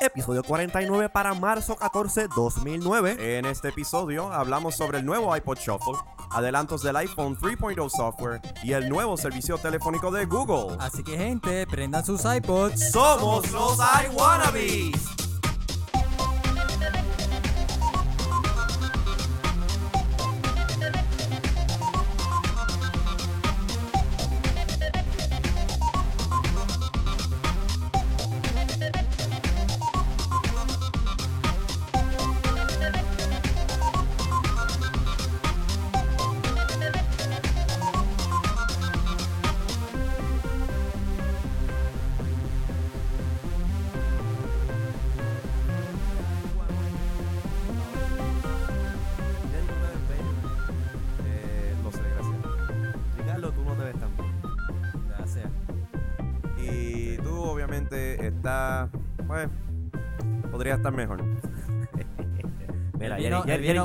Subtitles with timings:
[0.00, 3.38] episodio 49 para marzo 14, 2009.
[3.38, 5.98] En este episodio hablamos sobre el nuevo iPod Shuffle,
[6.30, 10.76] adelantos del iPhone 3.0 software y el nuevo servicio telefónico de Google.
[10.80, 12.90] Así que gente, prendan sus iPods.
[12.92, 15.29] Somos los iWannabes.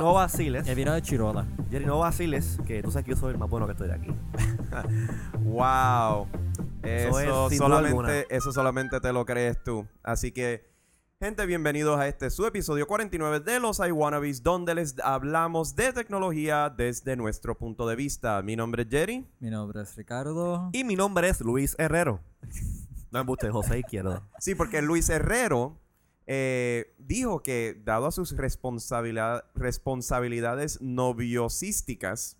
[0.06, 0.67] No vaciles.
[0.67, 1.48] El vino de Chirola.
[1.72, 3.95] Jerry, no vaciles, que tú sabes que yo soy el más bueno que estoy de
[3.95, 4.11] aquí.
[5.39, 6.28] Wow.
[6.84, 9.88] Eso es, solamente, eso solamente te lo crees tú.
[10.03, 10.70] Así que,
[11.20, 16.70] gente, bienvenidos a este su episodio 49 de los iWannabes, donde les hablamos de tecnología
[16.70, 18.42] desde nuestro punto de vista.
[18.44, 19.26] Mi nombre es Jerry.
[19.39, 20.70] Mi nombre es Ricardo.
[20.73, 22.20] Y mi nombre es Luis Herrero.
[23.11, 24.22] No me guste, José Izquierdo.
[24.39, 25.80] Sí, porque Luis Herrero
[26.28, 32.38] eh, dijo que, dado a sus responsabilidad- responsabilidades noviosísticas,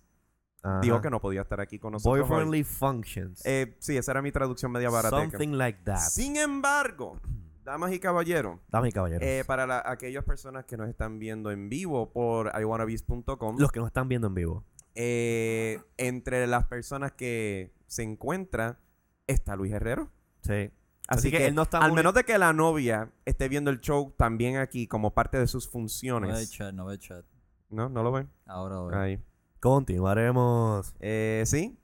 [0.62, 0.80] Ajá.
[0.80, 2.28] dijo que no podía estar aquí con nosotros.
[2.28, 3.42] Boyfriendly functions.
[3.44, 5.16] Eh, sí, esa era mi traducción media barata.
[5.16, 5.98] Something like that.
[6.10, 7.20] Sin embargo,
[7.64, 9.24] damas y caballeros, Dame, caballero.
[9.24, 13.80] eh, para la- aquellas personas que nos están viendo en vivo por iwannabes.com, Los que
[13.80, 14.64] nos están viendo en vivo.
[14.94, 18.78] eh, entre las personas que se encuentra
[19.26, 20.10] está Luis Herrero.
[20.42, 20.70] Sí.
[21.08, 24.12] Así, que, él no está al menos de que la novia esté viendo el show
[24.16, 26.50] también aquí como parte de sus No ve funciones.
[26.50, 27.24] chat, no ve chat.
[27.70, 27.88] ¿No?
[27.88, 28.28] ¿No lo ven?
[28.46, 28.98] Ahora lo veo.
[28.98, 29.22] Ahí.
[29.60, 30.94] Continuaremos.
[31.00, 31.78] Eh, sí.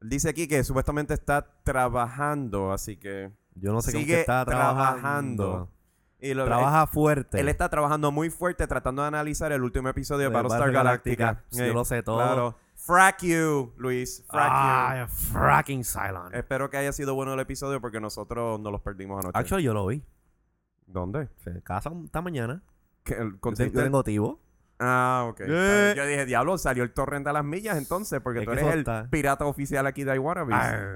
[0.00, 3.30] Él dice aquí que supuestamente está trabajando, así que...
[3.54, 5.44] Yo no sé cómo Sigue que está trabajando.
[5.44, 5.70] trabajando.
[6.20, 7.40] Y lo- Trabaja fuerte.
[7.40, 10.70] Él está trabajando muy fuerte tratando de analizar el último episodio de, De Battlestar.
[10.72, 11.44] Galactica.
[11.50, 12.16] Yo lo sé todo.
[12.18, 12.56] Claro.
[12.86, 14.24] Frack you, Luis.
[14.28, 16.32] Frack Ah, fracking silent.
[16.32, 16.38] you.
[16.38, 19.38] Espero que haya sido bueno el episodio porque nosotros nos los perdimos anoche.
[19.38, 20.02] Actually, yo lo vi.
[20.86, 21.28] ¿Dónde?
[21.46, 22.62] En casa esta mañana.
[23.04, 23.38] ¿Que el-
[23.72, 24.40] tengo tivo.
[24.78, 25.40] Ah, ok.
[25.46, 25.94] Eh.
[25.96, 28.84] Yo dije, diablo, salió el torrent a las millas entonces porque Es tú eres el
[29.10, 30.12] pirata oficial aquí de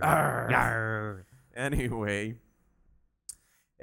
[0.02, 1.26] arr.
[1.54, 2.40] Anyway.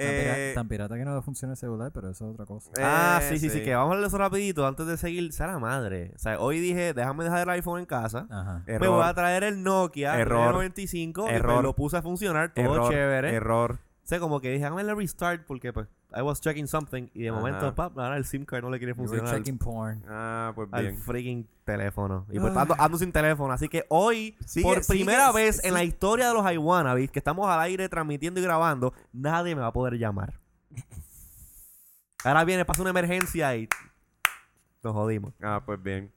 [0.02, 2.72] Eh, tan pirata que no funciona el celular, pero eso es otra cosa.
[2.80, 5.32] Ah, eh, sí, sí, sí, que vamos a hablar de eso rapidito antes de seguir.
[5.34, 6.12] Sea la madre.
[6.16, 8.28] O sea, hoy dije, déjame dejar el iPhone en casa.
[8.30, 8.64] Ajá.
[8.68, 10.54] Me voy a traer el Nokia Error.
[10.54, 12.90] 95 y pues lo puse a funcionar, todo Error.
[12.90, 13.34] chévere.
[13.34, 13.80] Error.
[14.04, 17.24] O sea, como que dije, déjame darle restart porque pues I was checking something y
[17.24, 17.38] de Ajá.
[17.40, 20.04] momento, pap, ahora el SIM card no le quiere You were funcionar al, checking porn.
[20.10, 20.98] Ah, pues al bien.
[20.98, 22.26] freaking teléfono.
[22.30, 23.54] Y pues ando, ando sin teléfono.
[23.54, 27.20] Así que hoy, Sigue- por sigue- primera vez en la historia de los iWannabes, que
[27.20, 30.34] estamos al aire transmitiendo y grabando, nadie me va a poder llamar.
[32.24, 33.68] Ahora viene, pasa una emergencia y
[34.84, 35.34] nos jodimos.
[35.42, 36.12] Ah, pues bien.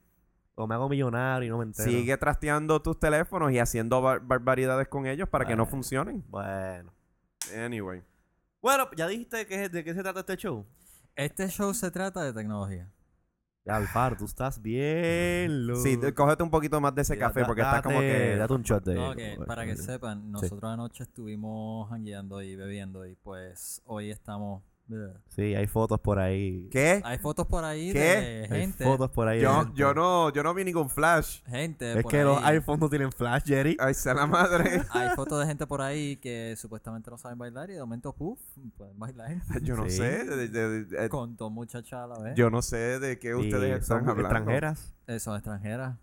[0.55, 1.89] O me hago millonario y no me entero.
[1.89, 6.23] Sigue trasteando tus teléfonos y haciendo bar- barbaridades con ellos para que no funcionen.
[6.29, 6.91] Bueno.
[7.57, 8.01] Anyway.
[8.65, 10.65] Bueno, ya dijiste que, de qué se trata este show.
[11.15, 12.89] Este show se trata de tecnología.
[13.63, 15.83] Ya, Alfaro, tú estás bien, loco.
[15.83, 18.35] Sí, te- cógete un poquito más de ese café da- porque está como que...
[18.37, 18.95] Date un shot de...
[18.95, 24.63] No, que para que sepan, nosotros anoche estuvimos jangueando y bebiendo y pues hoy estamos...
[25.29, 26.69] Sí, hay fotos por ahí.
[26.71, 27.01] ¿Qué?
[27.03, 27.99] Hay fotos por ahí ¿Qué?
[27.99, 28.83] de Hay gente.
[28.83, 29.41] fotos por ahí.
[29.41, 29.71] Yo, gente.
[29.75, 31.41] yo, no, yo no vi ningún flash.
[31.47, 33.75] Gente Es por que los iPhones no tienen flash, Jerry.
[33.79, 34.83] Ay, sea la madre.
[34.91, 38.39] Hay fotos de gente por ahí que supuestamente no saben bailar y de momento, puff,
[38.77, 39.37] pueden bailar.
[39.63, 39.97] Yo no Sí.
[39.97, 40.23] sé.
[40.23, 42.35] de- de- de- Con dos muchachas a la vez.
[42.35, 44.21] yo no sé de qué Y ustedes están son hablando.
[44.21, 44.93] extranjeras.
[45.07, 45.97] Eh, son extranjeras.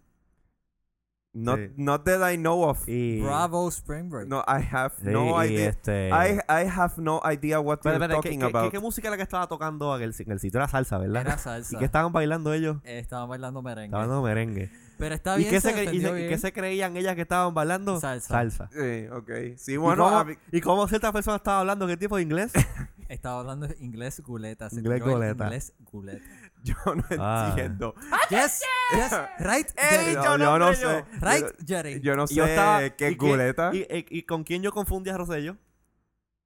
[1.34, 1.70] Not, Sí.
[1.78, 2.86] not that I know of.
[2.86, 3.22] Y...
[3.22, 4.28] Bravo Spring Break.
[4.28, 5.70] No, I have Sí, no y idea.
[5.70, 6.08] este...
[6.10, 8.64] I, I have no idea what Espera, you're ¿qué, talking qué- about.
[8.66, 10.58] qué- qué música era la que estaba tocando en el, en el sitio?
[10.60, 11.22] Era salsa, ¿verdad?
[11.22, 11.74] Era salsa.
[11.76, 12.76] ¿Y qué estaban bailando ellos?
[12.84, 13.86] Eh, estaban bailando merengue.
[13.86, 14.70] Estaban bailando merengue.
[14.98, 16.28] Pero está ¿Y bien, qué se, se, y se- bien.
[16.28, 17.98] qué se creían ellas que estaban bailando?
[17.98, 18.28] Salsa.
[18.28, 18.68] Salsa.
[18.70, 19.30] Sí, ok.
[19.56, 21.86] Sí, ¿Y, bueno, cómo, a mí- ¿Y cómo ciertas personas estaban hablando?
[21.86, 22.52] ¿Qué tipo de inglés?
[23.08, 24.70] Estaba hablando inglés guleta.
[24.70, 25.44] se Inglés guleta.
[25.44, 26.24] Inglés guleta.
[26.84, 27.48] yo no Ah.
[27.50, 27.94] entiendo.
[28.30, 28.62] Yes,
[28.94, 30.14] yes, right, Ey, Jerry.
[30.14, 31.04] yo no, hombre, sé.
[31.20, 32.00] Right, Yo, Jerry.
[32.00, 33.70] yo no Y sé yo estaba- qué ¿y es guleta.
[33.72, 35.56] ¿Y, y, y con quién yo confundí a Rosello?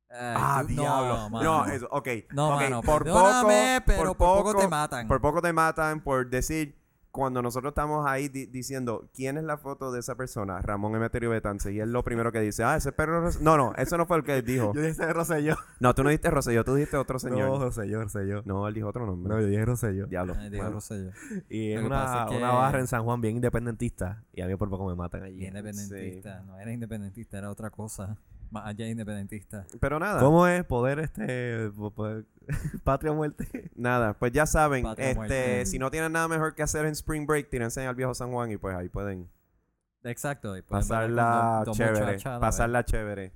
[0.09, 1.29] Ay, ah, tú- diablo.
[1.31, 2.09] No, No, eso, ok.
[2.33, 3.49] No, ok, mano, por poco,
[3.85, 5.09] pero por por poco poco te matan.
[5.09, 6.75] Por poco te matan por decir
[7.17, 11.31] cuando nosotros estamos ahí di- diciendo quién es la foto de esa persona, Ramón Emeterio
[11.31, 13.21] Betance, y él lo primero que dice, ah, ese perro.
[13.23, 13.41] Ros-".
[13.41, 14.73] No, no, eso no fue el que él dijo.
[14.75, 15.57] Yo dije Rosselló.
[15.81, 17.61] No, tú no dijiste Rosselló, tú dijiste otro No, señor.
[17.61, 18.43] Rosselló, Rosselló.
[18.45, 19.35] No, él dijo otro nombre.
[19.35, 20.07] No, yo dije Rosselló.
[20.07, 20.35] Diablo.
[20.35, 20.71] Digo, Bueno.
[20.71, 21.11] Rosselló.
[21.49, 24.23] Y es una, que- una barra en San Juan bien independentista.
[24.33, 25.43] Y a mí por poco me matan allí.
[25.45, 26.43] Y independentista.
[26.43, 28.17] No era independentista, era otra cosa.
[28.51, 29.67] Más allá de independentista.
[29.81, 30.21] Pero nada.
[30.21, 32.25] ¿Cómo es poder este poder-
[32.85, 33.71] patria muerte?
[33.75, 35.67] Nada, pues ya saben, Patria este, muerte.
[35.67, 38.51] si no tienen nada mejor que hacer en Spring Break, tírense al viejo San Juan
[38.53, 39.29] y pues ahí pueden
[40.05, 40.57] Exacto.
[40.57, 42.19] y con pasarla dos- dos chévere.
[42.41, 43.33] Pasarla chévere.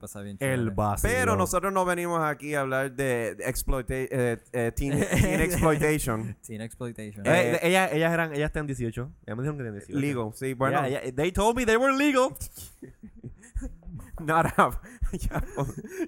[0.00, 1.12] Pasar bien El básico.
[1.14, 6.36] Pero nosotros no venimos aquí a hablar de exploita eh, eh, teen, teen exploitation.
[6.44, 7.24] Teen exploitation.
[7.24, 9.00] Eh, Eh, ellas, ellas eran, ellas están 18.
[9.26, 10.00] Ellas me dijeron que tenían 18.
[10.00, 10.80] Legal, sí, bueno.
[10.88, 12.30] Yeah, yeah, they told me they were legal.
[14.20, 14.46] Not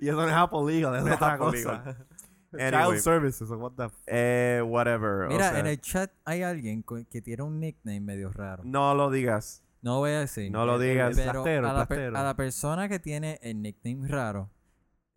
[0.01, 1.73] y eso no es Apple legal, eso No es otra Apple cosa.
[1.79, 2.07] legal.
[2.51, 5.25] Child services, what the f- eh, whatever.
[5.27, 8.63] o Mira, sea, en el chat hay alguien que tiene un nickname medio raro.
[8.65, 9.63] No lo digas.
[9.83, 10.51] No voy a decir.
[10.51, 11.15] No lo el digas.
[11.15, 12.19] Pero plastero, a, la per- plastero.
[12.19, 14.51] a la persona que tiene el nickname raro,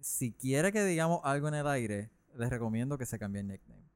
[0.02, 3.90] si quiere que digamos algo en el aire, les recomiendo que se cambie el nickname.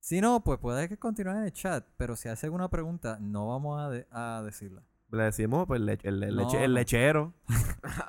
[0.00, 3.48] Si no, pues puede que continúe en el chat, pero si hace alguna pregunta, no
[3.48, 4.82] vamos a, de- a decirla.
[5.10, 7.32] Le decimos pues, el, lech- el, el No, leche- el lechero.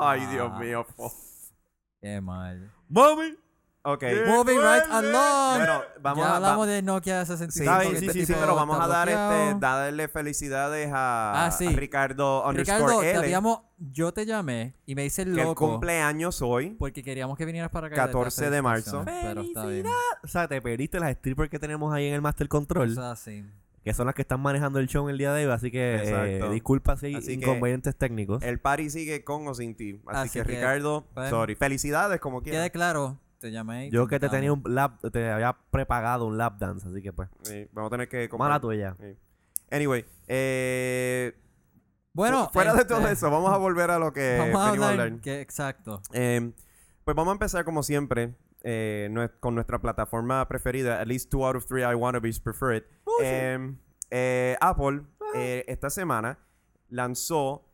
[0.00, 0.58] Ay, Dios Ah.
[0.58, 0.86] mío.
[0.96, 1.12] po.
[2.00, 2.70] Qué mal.
[2.88, 3.36] Mami.
[3.82, 4.02] Ok.
[4.26, 5.56] Moving right along.
[5.58, 6.36] Bueno, vamos ya a...
[6.36, 7.80] hablamos va- de Nokia Sí, 65.
[7.82, 11.46] sí, que sí, este sí, sí, tipo pero vamos a dar este, darle felicidades a,
[11.46, 11.68] Ah, sí.
[11.68, 15.46] a Ricardo underscore Ricardo, te habíamos, yo te llamé y me hice el que el
[15.46, 16.70] loco cumpleaños hoy.
[16.70, 17.94] porque queríamos que vinieras para acá.
[17.94, 19.02] desde 14 hace de marzo.
[19.04, 19.86] Pero está bien.
[20.24, 22.90] O sea, te perdiste las strippers que tenemos ahí en el Master Control.
[22.90, 23.44] Eso es así.
[23.86, 25.52] Que son las que están manejando el show en el día de hoy.
[25.52, 28.42] Así que eh, disculpa si hay Así que inconvenientes técnicos.
[28.42, 30.02] El party sigue con o sin ti.
[30.08, 31.54] Así, Así que, que, Ricardo, pues, sorry.
[31.54, 32.70] Felicidades como Quede quieras.
[32.70, 33.86] claro, te llamé.
[33.86, 37.12] y Yo que te tenía un lap, te había prepagado un lap dance, así que
[37.12, 37.28] pues.
[37.42, 38.96] Sí, vamos a tener que comprar- Mala tuya.
[38.98, 39.16] Sí.
[39.70, 41.32] Anyway, eh,
[42.12, 44.66] Bueno, fu- fuera de este, todo eso, vamos a volver a lo que vamos a
[44.72, 45.06] venimos a hablar.
[45.06, 45.20] hablar.
[45.20, 46.02] Que, exacto.
[46.12, 46.50] Eh,
[47.04, 48.34] pues vamos a empezar como siempre
[48.68, 51.00] eh, con nuestra plataforma preferida.
[51.00, 52.84] At least two out of three I wannabes prefer it.
[53.22, 53.74] Eh,
[54.10, 55.02] eh, Apple
[55.34, 56.38] eh, esta semana
[56.88, 57.64] lanzó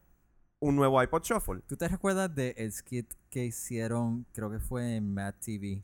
[0.61, 1.62] un nuevo iPod Shuffle.
[1.67, 5.83] ¿Tú te recuerdas del skit que hicieron, creo que fue en Mad TV?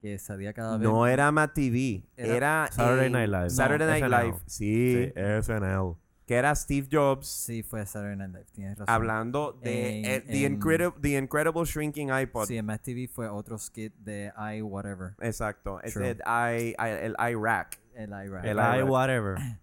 [0.00, 0.88] Que salía cada vez.
[0.88, 3.50] No era Matt TV, Era era, Saturday Night Live.
[3.50, 4.24] Saturday No, Night SNL.
[4.24, 5.12] Live, sí,
[5.42, 5.96] SNL.
[6.26, 8.92] Que era Steve Jobs Sí, fue Saturday Night Live, tienes razón.
[8.94, 12.46] hablando de En- eh, the, incredible, the Incredible Shrinking iPod.
[12.46, 15.14] Sí, en Mad TV fue otro skit de I whatever.
[15.20, 17.80] Exacto, es el, i, i- el iRack.
[17.94, 18.12] El.
[18.12, 19.36] El El I whatever.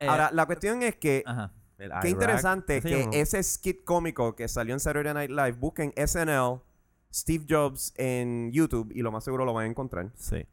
[0.00, 1.52] Eh, Ahora, la cuestión es que Ajá.
[1.76, 5.92] El Qué interesante ¿Ese que ese skit cómico que salió en Saturday Night Live, busquen
[5.96, 6.60] SNL,
[7.12, 10.12] Steve Jobs en YouTube y lo más seguro lo van a encontrar.
[10.14, 10.46] Sí.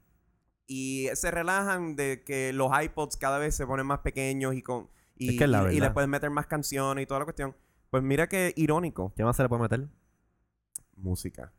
[0.65, 4.89] Y se relajan de que los iPods cada vez se ponen más pequeños y con
[5.15, 5.87] y, Es que es la y- y verdad.
[5.89, 7.55] le pueden meter más canciones y toda la cuestión.
[7.89, 9.13] Pues mira qué irónico.
[9.15, 9.87] ¿Qué más se le puede meter?
[10.95, 11.51] Música.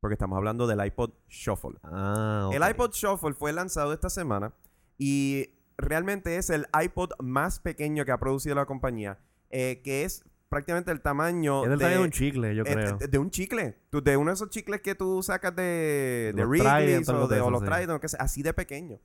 [0.00, 1.78] Porque estamos hablando del iPod Shuffle.
[1.82, 2.50] Ah.
[2.52, 4.52] El iPod Shuffle fue lanzado esta semana
[4.98, 9.18] y realmente es el iPod más pequeño que ha producido la compañía,
[9.50, 12.96] eh, que es prácticamente el tamaño Es del tamaño de un chicle, yo eh, creo.
[12.98, 13.78] de, de un chicle.
[13.90, 17.50] De uno de esos chicles que tú sacas de, de Wrigley's o, de, de o
[17.50, 18.98] los que así de pequeño.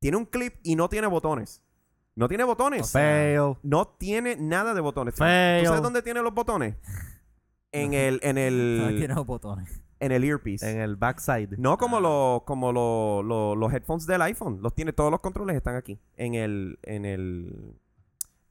[0.00, 1.62] Tiene un clip y no tiene botones.
[2.18, 2.90] No tiene botones.
[2.90, 3.54] Fail.
[3.62, 5.14] no tiene nada de botones.
[5.14, 6.74] ¿Tú sabes dónde tiene los botones?
[7.72, 8.34] En el, en
[8.82, 9.82] no el, tiene los botones.
[10.00, 10.70] en el earpiece.
[10.70, 11.56] En el backside.
[11.58, 12.00] No como, Ah.
[12.00, 14.58] los como lo- lo- los headphones del iPhone.
[14.62, 16.00] Los tiene, todos los controles están aquí.
[16.16, 17.76] En el, en el,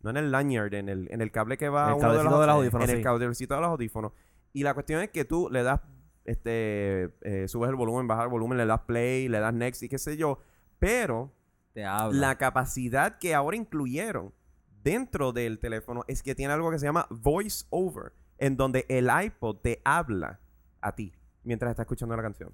[0.02, 2.18] no en el lanyard, en el, en el cable que va En el a uno
[2.18, 4.12] de los, del audífono, En el cablecito de los audífonos.
[4.54, 5.82] Y la cuestión es que tú le das,
[6.26, 9.90] este, eh, subes el volumen, bajas el volumen, le das play, le das next y
[9.90, 10.40] qué sé yo.
[10.80, 11.32] Pero
[11.78, 14.34] La capacidad que ahora incluyeron
[14.84, 19.10] dentro del teléfono es que tiene algo que se llama voice over, en donde el
[19.24, 20.40] iPod te habla
[20.82, 22.54] a ti mientras está escuchando la canción.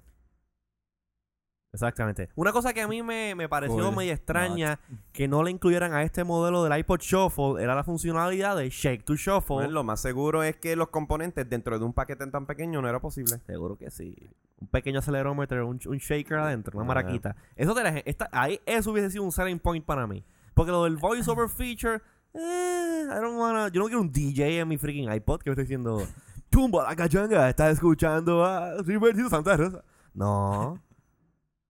[1.74, 2.30] Exactamente.
[2.36, 4.78] Una cosa que a mí me, me pareció medio extraña
[5.12, 9.04] que no le incluyeran a este modelo del iPod Shuffle era la funcionalidad de Shake
[9.04, 9.56] to Shuffle.
[9.56, 12.88] Bueno, lo más seguro es que los componentes dentro de un paquete tan pequeño no
[12.88, 13.38] era posible.
[13.46, 14.16] Seguro que sí.
[14.60, 16.88] Un pequeño acelerómetro, un, un shaker adentro, una Ah.
[16.88, 17.36] maraquita.
[17.56, 20.24] Eso te la, esta, ahí eso hubiese sido un selling point para mí.
[20.54, 22.00] Porque lo del voiceover feature,
[22.32, 25.54] eh, I don't wanna, yo no quiero un DJ en mi freaking iPod que me
[25.54, 26.06] esté diciendo,
[26.50, 29.82] tumba la cachanga, estás escuchando a Gilberto Santa Rosa.
[30.14, 30.80] No.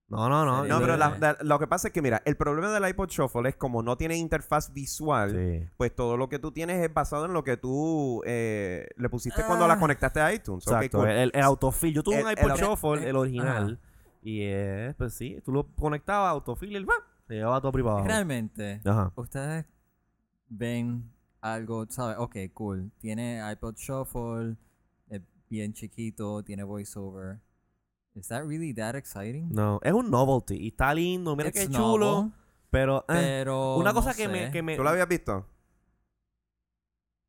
[0.09, 0.65] No, no, no.
[0.65, 3.09] Sí, No, pero la- la- lo que pasa es que, mira, el problema del iPod
[3.09, 5.69] Shuffle es como no tiene interfaz visual, Sí.
[5.77, 9.43] pues todo lo que tú tienes es basado en lo que tú eh, le pusiste
[9.45, 9.81] cuando la Ah.
[9.81, 10.67] conectaste a iTunes.
[10.69, 11.09] Ok, Exacto, cool.
[11.11, 11.95] el, el autofill.
[11.95, 13.81] Yo tuve El- un el iPod auto- Shuffle, eh, el original.
[14.23, 17.01] Y eh, pues sí, tú lo conectabas, autofill y el ¡bam!
[17.27, 18.05] Se llevaba todo privado.
[18.05, 19.11] Realmente, Ajá.
[19.17, 19.65] ustedes
[20.49, 22.17] ven algo, ¿sabes?
[22.19, 22.91] Ok, cool.
[22.99, 24.57] Tiene iPod Shuffle,
[25.09, 27.39] es bien chiquito, tiene voiceover.
[28.15, 29.49] Is that really that exciting?
[29.53, 30.57] No, es un novelty.
[30.57, 32.07] Y está lindo, mira It's qué chulo.
[32.23, 32.33] novel,
[32.71, 35.47] Pero, eh, pero una no cosa que me, que me- ¿Tú lo habías visto?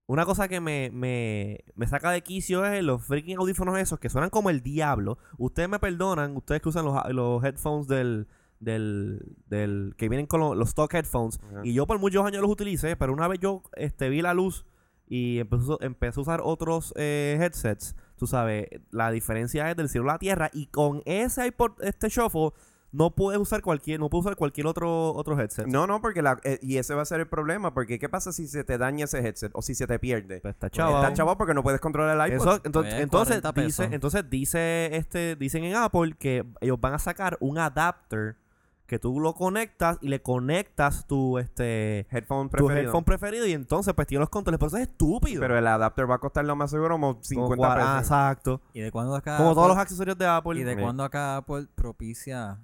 [0.07, 4.09] Una cosa que me, me, me saca de quicio es los freaking audífonos esos que
[4.09, 5.17] suenan como el diablo.
[5.39, 8.27] Ustedes me perdonan, ustedes que usan los, los headphones del,
[8.59, 11.39] del, del que vienen con lo- los stock headphones.
[11.63, 14.67] Y yo por muchos años los utilicé, pero una vez yo este, vi la luz
[15.07, 17.95] y empezó, empecé a usar otros eh, headsets.
[18.17, 20.49] Tú sabes, la diferencia es del cielo a la tierra.
[20.53, 22.51] Y con ese iPod, este shuffle,
[22.91, 25.67] no puedes usar cualquier, no puedes usar cualquier otro, otro headset.
[25.67, 28.31] No, no, porque la, eh, y ese va a ser el problema, porque ¿qué pasa
[28.31, 30.39] si se te daña ese headset o si se te pierde?
[30.39, 31.03] Pues está chaval.
[31.03, 32.47] Está chavo porque no puedes controlar el iPod.
[32.47, 36.93] Eso, entonces, Pues, entonces 40 dice, entonces dice este, dicen en Apple que ellos van
[36.93, 38.37] a sacar un adapter
[38.85, 42.81] que tú lo conectas y le conectas tu este Headphone tu preferido.
[42.91, 45.41] headphone preferido y entonces pues tiene los controles, pero eso es estúpido.
[45.41, 47.89] Pero el adapter va a costar lo más seguro como Como 50 cua- pesos.
[47.89, 48.61] ah, exacto.
[48.73, 50.59] ¿Y de cuándo acá Como todos los accesorios de Apple.
[50.59, 52.59] ¿Y de cuándo acá Apple propicia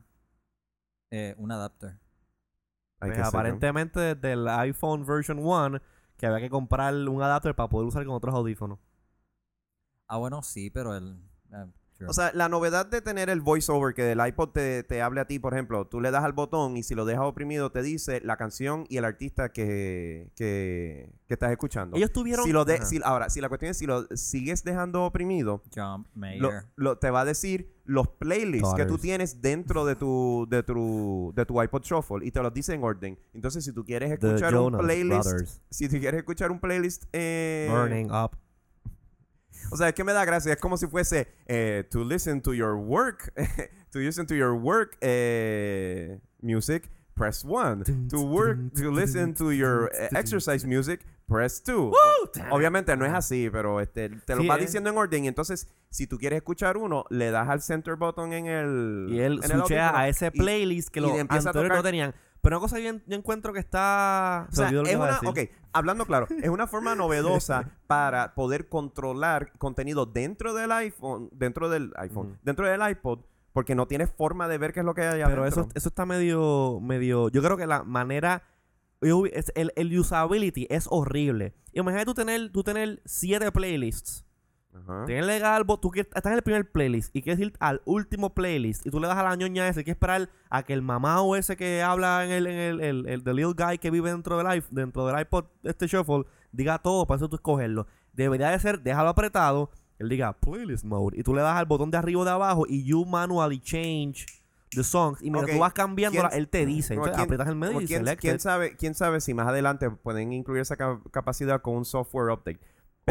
[1.10, 1.98] eh, un adapter?
[3.00, 3.28] Pues, que ser, ¿no?
[3.30, 5.80] aparentemente desde el iPhone version 1
[6.18, 8.78] que había que comprar un adapter para poder usar con otros audífonos.
[10.08, 11.20] Ah, bueno, sí, pero el...
[12.10, 15.26] O sea, la novedad de tener el voiceover, que el iPod te, te hable a
[15.26, 18.22] ti, por ejemplo, tú le das al botón y si lo dejas oprimido te dice
[18.24, 21.98] la canción y el artista que, que, que estás escuchando.
[21.98, 25.04] Ellos tuvieron Si lo de- si- ahora, si la cuestión es si lo sigues dejando
[25.06, 26.08] oprimido, Jump
[26.40, 29.02] lo, lo- te va a decir los playlists que tú Daughters.
[29.02, 32.84] tienes dentro de tu, de tu, de tu iPod Shuffle y te los dice en
[32.84, 33.20] orden.
[33.34, 35.62] Entonces, si tú quieres The escuchar un Jonas playlist, Brothers.
[35.70, 38.32] si tú quieres escuchar un playlist, eh, Burning Up.
[39.70, 40.54] O sea, es que me da gracia.
[40.54, 43.32] Es como si fuese eh, to listen to your work,
[43.92, 47.84] to listen to your work eh, music, press one.
[48.10, 51.92] To work, to listen to your eh, exercise music, press two.
[52.50, 55.26] Obviamente no es así, pero este, te lo Sí, va diciendo en orden.
[55.26, 59.08] Y entonces, si tú quieres escuchar uno, le das al center button en el.
[59.10, 61.84] Y él en el a ese y- playlist que y los empieza a anteriores no
[61.84, 62.16] tenían.
[62.42, 64.48] Pero una cosa que yo, yo encuentro que está...
[64.50, 65.40] O se sea, es una, ok,
[65.74, 71.94] hablando claro, es una forma novedosa para poder controlar contenido dentro del iPhone, dentro del
[71.98, 73.20] iPhone, dentro del iPod,
[73.54, 75.64] porque no tienes forma de ver qué es lo que hay Pero adentro.
[75.64, 77.30] eso, eso está medio, medio...
[77.30, 78.44] Yo creo que la manera...
[79.02, 81.56] El, el usability es horrible.
[81.74, 84.26] Imagínate tú tener, tú tener siete playlists.
[84.74, 85.06] Ajá.
[85.06, 88.86] Tienes legal, tú quieres- estás en el primer playlist y quieres ir al último playlist
[88.86, 91.58] y tú le das a la ñoña ese, que esperar a que el mamá ese
[91.58, 94.48] que habla en el, en el, el, el- the little guy que vive dentro del
[94.48, 97.86] iPhone, dentro del iPod, este shuffle, diga todo para eso tú escogerlo.
[98.14, 101.92] Debería de ser, déjalo apretado, él diga playlist mode y tú le das al botón
[101.92, 104.26] de arriba o de abajo y you manually change
[104.72, 106.94] the songs y mientras tú vas cambiándola, ¿quién- él te dice.
[106.94, 110.62] Entonces aprietas el medio y quién, quién sabe, quién sabe si más adelante pueden incluir
[110.62, 112.60] esa ca- capacidad con un software update.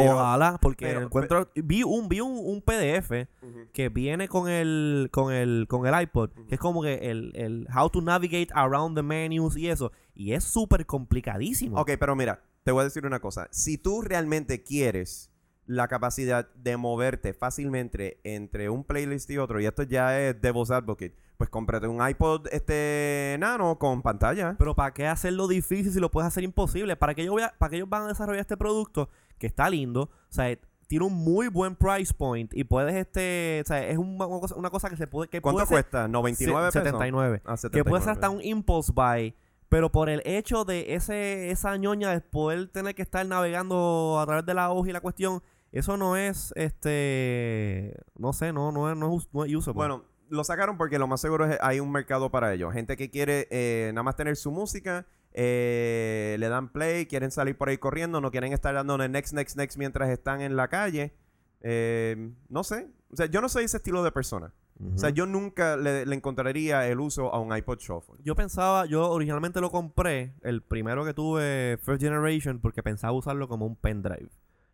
[0.02, 3.28] Pero- Ojalá, porque pero- encuentro, vi un, vi un, un PDF
[3.72, 7.66] que viene con el con el con el iPod, que es como que el, el
[7.76, 11.80] how to navigate around the menus y eso, y es súper complicadísimo.
[11.80, 13.48] Ok, pero mira, te voy a decir una cosa.
[13.50, 15.30] Si tú realmente quieres
[15.66, 20.70] la capacidad de moverte fácilmente entre un playlist y otro, y esto ya es Devil's
[20.72, 24.56] Advocate, pues cómprate un iPod este nano con pantalla.
[24.58, 26.96] Pero ¿para qué hacerlo difícil si lo puedes hacer imposible?
[26.96, 29.08] ¿Para qué, yo voy a- para qué ellos van a desarrollar este producto
[29.40, 30.02] que está lindo?
[30.02, 30.56] O sea,
[30.86, 34.70] tiene un muy buen price point y puedes, este, o sea, es una cosa, una
[34.70, 35.28] cosa que se puede...
[35.28, 36.06] Que ¿Cuánto puede cuesta?
[36.06, 36.72] ¿99 pesos?
[36.72, 37.42] 79.
[37.44, 38.12] Ah, Que puede ser 79.
[38.12, 39.34] hasta un impulse buy.
[39.68, 44.26] Pero por el hecho de ese esa ñoña de poder tener que estar navegando a
[44.26, 48.90] través de la hoja y la cuestión, eso no es, este, no sé, no, no
[48.90, 49.76] es, no es, no es usable.
[49.76, 52.72] Bueno, lo sacaron porque lo más seguro es que hay un mercado para ello.
[52.72, 57.56] Gente que quiere eh, nada más tener su música, eh, le dan play, quieren salir
[57.56, 61.14] por ahí corriendo, no quieren estar dándole next, next, next mientras están en la calle.
[61.60, 62.88] Eh, no sé.
[63.12, 64.52] O sea, yo no soy ese estilo de persona.
[64.94, 68.14] O sea, yo nunca le, le encontraría el uso a un iPod Shuffle.
[68.24, 73.46] Yo pensaba, yo originalmente lo compré, el primero que tuve, First Generation, porque pensaba usarlo
[73.46, 74.30] como un pendrive.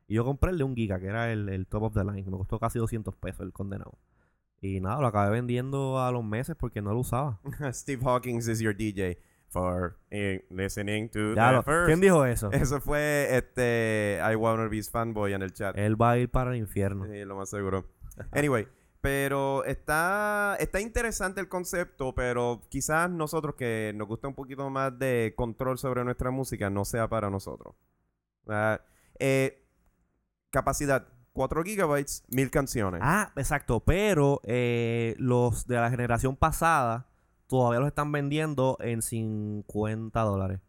[0.07, 2.23] Y yo compré el de un giga, que era el, el top of the line,
[2.23, 3.99] que me costó casi 200 pesos el condenado.
[4.61, 7.41] Y nada, lo acabé vendiendo a los meses porque no lo usaba.
[7.73, 9.19] Steve Hawkins is your DJ
[9.49, 9.97] for
[10.51, 11.87] listening to Ya the first.
[11.87, 12.51] ¿Quién dijo eso?
[12.53, 15.77] Eso fue este I Wanna Be Fanboy en el chat.
[15.77, 17.07] Él va a ir para el infierno.
[17.07, 17.87] Sí, lo más seguro.
[18.33, 18.67] Anyway,
[19.01, 24.99] pero está, está interesante el concepto, pero quizás nosotros que nos gusta un poquito más
[24.99, 27.75] de control sobre nuestra música no sea para nosotros.
[29.19, 29.65] Eh,
[30.51, 33.01] capacidad 4 gigabytes, 1000 canciones.
[33.05, 33.81] Ah, exacto.
[33.81, 37.07] Pero eh, los de la generación pasada
[37.47, 40.61] todavía los están vendiendo en 50 dólares.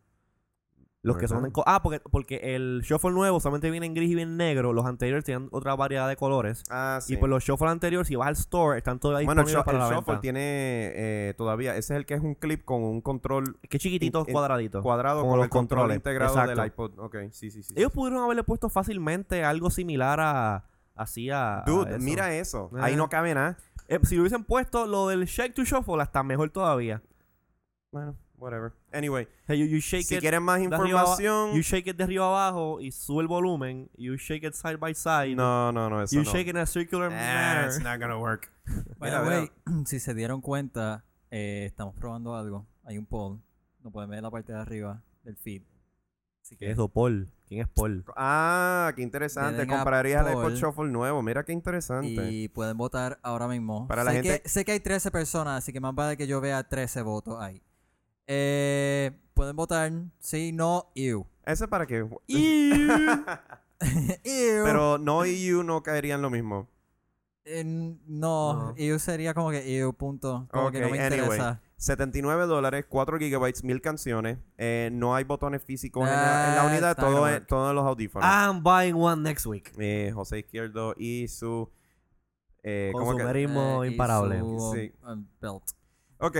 [1.04, 4.16] Los que son en Ah, porque, porque el Shuffle nuevo solamente viene en gris y
[4.16, 4.74] bien negro.
[4.74, 6.64] Los anteriores tienen otra variedad de colores.
[6.70, 7.14] Ah, sí.
[7.14, 9.84] Y pues los Shuffle anteriores, si vas al store, están todavía bueno, disponibles para el
[9.90, 10.22] la shuffle venta.
[10.22, 11.78] tiene eh, todavía.
[11.78, 14.84] Ese es el que es un clip con un control Qué chiquititos en- cuadraditos.
[14.84, 15.96] cuadrado Como con los el control controles.
[15.98, 16.56] integrado Exacto.
[16.62, 17.00] del iPod.
[17.00, 17.74] Ok, sí, sí, sí.
[17.78, 17.96] Ellos sí.
[17.98, 20.66] pudieron haberle puesto fácilmente algo similar a...
[20.98, 21.60] Así a...
[21.60, 22.00] a Dude, eso.
[22.04, 22.70] mira eso.
[22.80, 22.98] Ahí Eh.
[22.98, 23.58] no cabe nada.
[23.88, 27.02] Eh, si hubiesen puesto lo del Shake to Shuffle, hasta mejor todavía.
[27.92, 28.74] Bueno, whatever.
[28.92, 31.54] Anyway, Hey, you, you shake si it quieren más información.
[31.54, 33.90] You shake it de arriba abajo y sube el volumen.
[33.98, 35.36] You shake it side by side.
[35.36, 36.32] No, no, no, eso you no.
[36.32, 37.68] shake it in a circular manner.
[37.68, 38.52] it's not gonna work.
[39.00, 39.52] By the way,
[39.86, 42.66] si se dieron cuenta, eh, estamos probando algo.
[42.84, 43.40] Hay un poll.
[43.84, 45.62] No pueden ver la parte de arriba del feed.
[46.48, 47.30] Así ¿Qué es Paul?
[47.46, 48.06] ¿Quién es Paul?
[48.16, 49.58] Ah, qué interesante.
[49.60, 50.56] den a Comprarías el iPod Paul.
[50.56, 51.22] Shuffle nuevo.
[51.22, 52.08] Mira qué interesante.
[52.32, 53.86] Y pueden votar ahora mismo.
[53.86, 56.26] Para la sé, gente- que, sé que hay 13 personas, así que más vale que
[56.26, 57.62] yo vea 13 votos ahí.
[58.28, 61.26] Eh, pueden votar sí, no, ew.
[61.46, 61.98] ¿Ese para qué?
[61.98, 62.18] ew.
[64.24, 66.70] Pero no y you no caería en lo mismo.
[67.44, 68.74] Eh, no, No.
[68.78, 70.48] ew sería como que ew, punto.
[70.50, 71.22] Como que no me anyway.
[71.22, 71.62] interesa.
[71.78, 74.40] 79 dólares, 4 gigabytes, 1000 canciones.
[74.58, 77.46] Eh, no hay botones físicos en, la, en la Ah, unidad, está todo, gonna en,
[77.46, 78.28] todo los audífonos.
[78.28, 79.72] I'm buying one next week.
[79.78, 81.70] Eh, José Izquierdo y su...
[82.64, 83.12] Eh, ¿cómo que?
[83.14, 84.40] Consumerismo Eh, y imparable.
[84.40, 84.92] su, Sí.
[85.08, 85.64] um, belt.
[86.20, 86.38] Ok,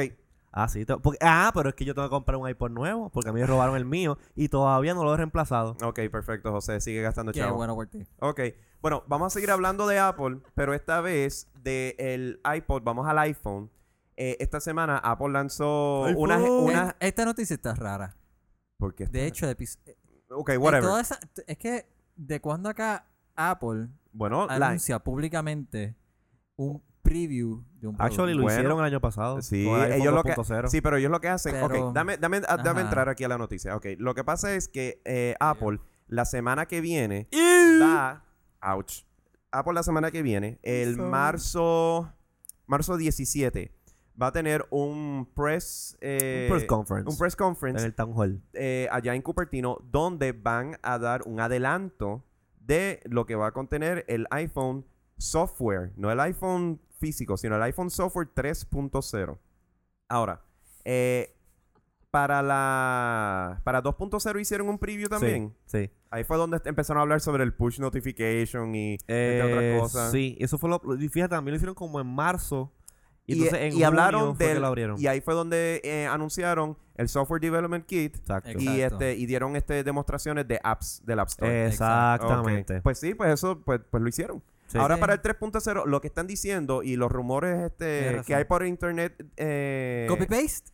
[0.52, 0.84] Ah, sí.
[0.86, 3.40] porque- ah, pero es que yo tengo que comprar un iPod nuevo porque a mí
[3.40, 5.78] me robaron el mío y todavía no lo he reemplazado.
[5.84, 6.82] ok, perfecto, José.
[6.82, 7.58] Sigue gastando Qué chavo.
[7.58, 8.08] bueno por ti.
[8.20, 8.42] Ok,
[8.82, 13.70] bueno, vamos a seguir hablando de Apple, pero esta vez del iPod, vamos al iPhone.
[14.18, 16.24] Eh, esta semana Apple lanzó iPhone.
[16.24, 16.38] una...
[16.40, 18.18] una Eh, Esta noticia está rara.
[18.78, 19.96] porque De hecho, episo- eh,
[20.30, 20.82] Ok, whatever.
[20.84, 23.06] toda esa- es que de cuando acá
[23.36, 25.96] Apple Bueno, la, anuncia públicamente
[26.56, 28.44] un preview de un Actually, lo producto.
[28.44, 29.42] Bueno, hicieron el año pasado.
[29.42, 30.68] Sí, ellos lo que, 2.0.
[30.70, 31.54] sí, pero ellos lo que hacen.
[31.54, 33.76] Pero- ok, dame, dame, ah, dame entrar aquí a la noticia.
[33.76, 37.30] Ok, lo que pasa es que eh, Apple la semana que viene
[37.80, 38.26] da.
[38.62, 39.04] Ouch.
[39.52, 41.10] Apple la semana que viene, el Sorry.
[41.10, 42.12] marzo.
[42.66, 43.72] Marzo 17,
[44.22, 45.98] va a tener un press.
[46.02, 47.10] eh, un press conference.
[47.12, 48.42] un press conference en el Town Hall.
[48.54, 52.24] eh, allá en Cupertino, donde van a dar un adelanto
[52.60, 54.86] de lo que va a contener el iPhone
[55.18, 59.38] software, no el iPhone físico, sino el iPhone software 3.0.
[60.10, 60.42] Ahora,
[60.86, 61.34] eh,
[62.12, 65.54] para la para 2.0 hicieron un preview también.
[65.66, 65.86] Sí.
[65.88, 65.92] sí.
[66.10, 70.12] Ahí fue donde empezaron a hablar sobre el push notification y Eh, otras cosas.
[70.12, 70.82] Sí, eso fue lo.
[70.98, 72.74] y Fíjate, también lo hicieron como en marzo.
[73.28, 75.00] Y, Y, entonces en y junio hablaron del abrieron.
[75.00, 78.50] y ahí fue donde eh, anunciaron el software development kit Exacto.
[78.52, 78.72] Exacto.
[78.74, 81.68] y este y dieron este demostraciones de apps del App Store.
[81.68, 82.82] Exactamente.
[82.82, 84.42] Pues sí, pues eso pues, pues lo hicieron.
[84.68, 84.78] Sí.
[84.78, 88.66] Ahora para el 3.0, lo que están diciendo y los rumores este que hay por
[88.66, 90.72] internet, eh, Copy paste.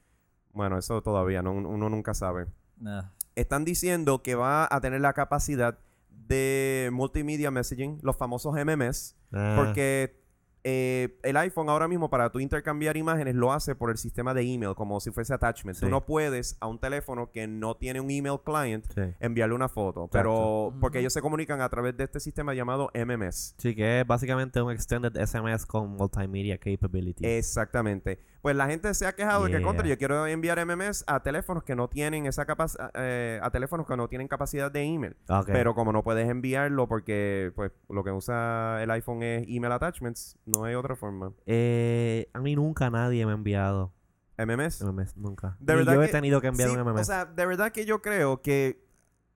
[0.52, 2.48] bueno, eso todavía no, uno nunca sabe.
[2.78, 3.04] Nah.
[3.36, 5.78] Están diciendo que va a tener la capacidad
[6.10, 9.56] de multimedia messaging, los famosos MMS, Ah.
[9.58, 10.23] porque
[10.66, 14.42] eh, el iPhone ahora mismo para tú intercambiar imágenes lo hace por el sistema de
[14.44, 15.78] email, como si fuese attachment.
[15.78, 15.92] Tú Sí.
[15.92, 19.02] no puedes a un teléfono que no tiene un email client Sí.
[19.20, 23.56] enviarle una foto, pero porque ellos se comunican a través de este sistema llamado MMS.
[23.58, 27.26] Sí, que es básicamente un extended SMS con multimedia capability.
[27.26, 28.20] Exactamente.
[28.44, 31.64] Pues la gente se ha quejado de que contra yo quiero enviar MMS a teléfonos
[31.64, 35.16] que no tienen esa capacidad a teléfonos que no tienen capacidad de email.
[35.46, 40.38] Pero como no puedes enviarlo porque pues lo que usa el iPhone es email attachments,
[40.46, 41.32] no hay otra forma.
[41.46, 43.94] Eh, a mí nunca nadie me ha enviado
[44.38, 44.84] MMS.
[44.84, 45.56] MMS, nunca.
[45.62, 47.00] De verdad yo he tenido que enviar Sí, un MMS.
[47.00, 48.86] O sea, de verdad que yo creo que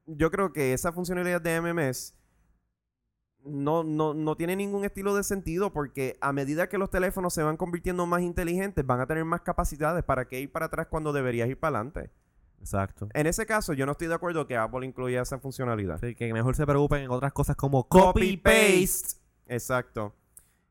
[0.05, 2.13] yo creo que esa funcionalidad de MMS
[3.47, 7.43] no, no, no tiene ningún estilo de sentido porque a medida que los teléfonos se
[7.43, 10.03] van convirtiendo más inteligentes, van a tener más capacidades.
[10.03, 12.11] ¿Para qué ir para atrás cuando deberías ir para adelante?
[12.59, 13.07] Exacto.
[13.13, 15.99] En ese caso, yo no estoy de acuerdo que Apple incluya esa funcionalidad.
[15.99, 19.19] Sí, que mejor se preocupen en otras cosas como Copy-paste.
[19.47, 20.13] Exacto.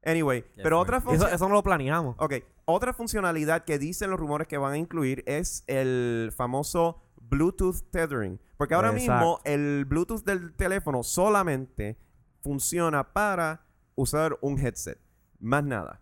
[0.05, 1.03] Anyway, pero otra.
[1.11, 2.15] Eso, eso no lo planeamos.
[2.19, 2.35] Ok,
[2.65, 8.39] otra funcionalidad que dicen los rumores que van a incluir es el famoso Bluetooth tethering.
[8.57, 11.99] Porque ahora mismo el Bluetooth del teléfono solamente
[12.46, 15.00] funciona para usar un headset.
[15.40, 16.00] Más nada.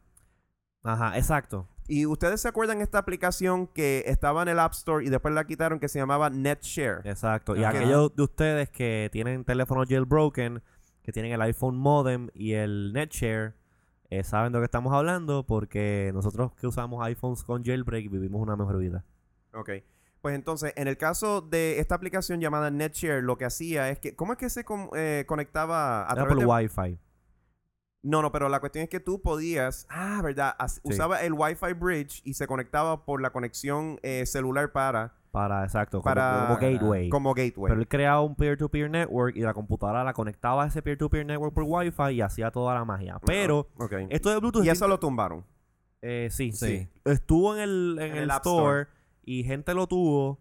[0.82, 1.66] Ajá, exacto.
[1.88, 5.46] Y ustedes se acuerdan esta aplicación que estaba en el App Store y después la
[5.46, 7.00] quitaron que se llamaba NetShare.
[7.04, 7.56] Exacto.
[7.56, 10.62] Y aquellos de ustedes que tienen teléfonos jailbroken,
[11.02, 13.54] que tienen el iPhone modem y el NetShare,
[14.10, 18.42] eh, saben de lo que estamos hablando porque nosotros que usamos iPhones con jailbreak vivimos
[18.42, 19.02] una mejor vida.
[19.54, 19.70] Ok.
[20.24, 24.16] Pues entonces, en el caso de esta aplicación llamada NetShare, lo que hacía es que...
[24.16, 24.64] ¿Cómo es que se
[24.96, 26.46] eh, conectaba a Era través por de...
[26.46, 26.98] Wi-Fi.
[28.02, 30.54] No, no, pero la cuestión es que tú podías, ah, ¿verdad?
[30.58, 30.80] As- Sí.
[30.84, 35.98] Usaba el Wi-Fi bridge y se conectaba por la conexión eh, celular para, Para, exacto,
[36.00, 37.10] como- para como, gateway.
[37.10, 37.68] Como gateway.
[37.68, 41.52] Pero él creaba un peer-to-peer network y la computadora la conectaba a ese peer-to-peer network
[41.52, 43.18] por Wi-Fi y hacía toda la magia.
[43.26, 43.92] Pero Ok.
[44.08, 44.64] esto de Bluetooth...
[44.64, 45.44] Y es eso lo tumbaron.
[46.00, 46.88] Eh, sí, sí, Sí.
[47.04, 49.03] Estuvo en el, en En el, el App store, Store.
[49.26, 50.38] Y gente lo tuvo,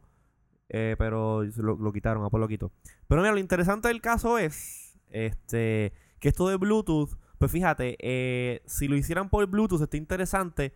[0.70, 2.72] eh, pero lo, lo quitaron, Apple lo quitó.
[3.08, 8.62] Pero mira, lo interesante del caso es este que esto de Bluetooth, pues fíjate, eh,
[8.66, 10.74] si lo hicieran por Bluetooth está interesante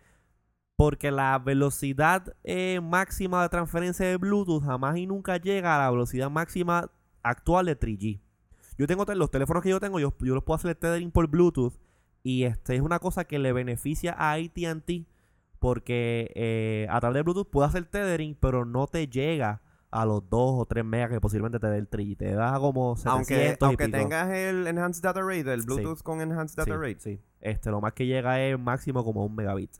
[0.76, 5.90] porque la velocidad eh, máxima de transferencia de Bluetooth jamás y nunca llega a la
[5.90, 6.90] velocidad máxima
[7.22, 8.20] actual de 3G.
[8.76, 11.26] Yo tengo te- los teléfonos que yo tengo, yo, yo los puedo hacer tethering por
[11.28, 11.74] Bluetooth
[12.22, 15.04] y este es una cosa que le beneficia a AT&T
[15.58, 20.28] porque eh, a través de Bluetooth puedes hacer tethering, pero no te llega a los
[20.28, 22.16] 2 o 3 megas que posiblemente te dé el 3G.
[22.18, 23.98] Te da como 700 Aunque, y aunque pico.
[23.98, 25.66] tengas el Enhanced Data Rate, el Sí.
[25.66, 27.00] Bluetooth con Enhanced Data sí, Rate.
[27.00, 27.20] sí.
[27.40, 29.70] Este, lo más que llega es máximo como un megabit.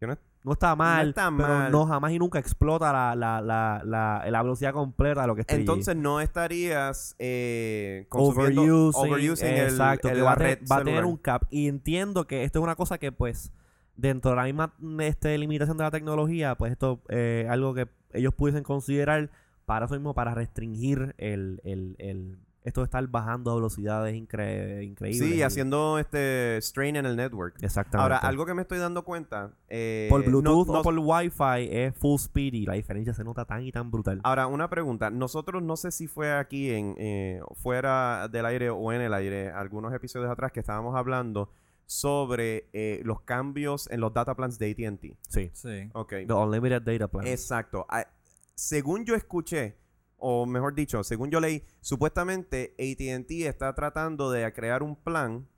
[0.00, 1.72] No es- No está mal, está pero mal.
[1.72, 3.82] no jamás y nunca explota la, la, la,
[4.30, 5.58] la, velocidad completa de lo que es 3G.
[5.60, 10.84] Entonces no estarías eh, overusing, overusing el- exacto, el- que la va, a va a
[10.84, 11.42] tener un cap.
[11.50, 13.52] Y entiendo que esto es una cosa que, pues,
[13.98, 18.32] dentro de la misma este, limitación de la tecnología, pues esto es algo que ellos
[18.32, 19.28] pudiesen considerar
[19.66, 24.82] para eso mismo, para restringir el, el, el esto de estar bajando a velocidades incre-
[24.84, 25.18] increíbles.
[25.30, 27.54] Sí, haciendo este strain en el network.
[27.62, 28.02] Exactamente.
[28.02, 29.52] Ahora, algo que me estoy dando cuenta.
[29.68, 33.24] eh, por no- Bluetooth no- o por Wi-Fi es full speed y la diferencia se
[33.24, 34.20] nota tan y tan brutal.
[34.22, 35.08] Ahora, una pregunta.
[35.10, 39.50] Nosotros no sé si fue aquí en eh, fuera del aire o en el aire,
[39.50, 41.50] algunos episodios atrás que estábamos hablando
[41.88, 45.16] sobre eh, los cambios en los data plans de AT&T.
[45.26, 45.50] Sí.
[45.54, 45.88] Sí.
[45.94, 46.10] Ok.
[46.26, 47.26] The Unlimited Data Plan.
[47.26, 47.86] Exacto.
[47.88, 48.06] Ah,
[48.54, 49.78] según yo escuché,
[50.18, 55.48] o mejor dicho, según yo leí, supuestamente ATT está tratando de crear un plan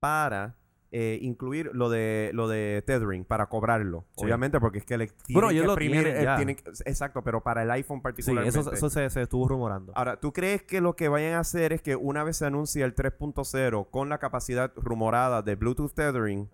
[0.00, 0.58] para
[0.96, 4.04] eh, incluir lo de lo de tethering, para cobrarlo.
[4.16, 4.26] Sí.
[4.26, 7.98] Obviamente, porque es que le tienen Bueno, que tienen eh, exacto, pero para el iPhone
[7.98, 8.60] sí, particularmente.
[8.60, 9.92] eso, eso se, se estuvo rumorando.
[9.96, 12.84] Ahora, ¿tú crees que lo que vayan a hacer es que una vez se anuncie
[12.84, 16.48] el 3.0 con la capacidad rumorada de Bluetooth Tethering,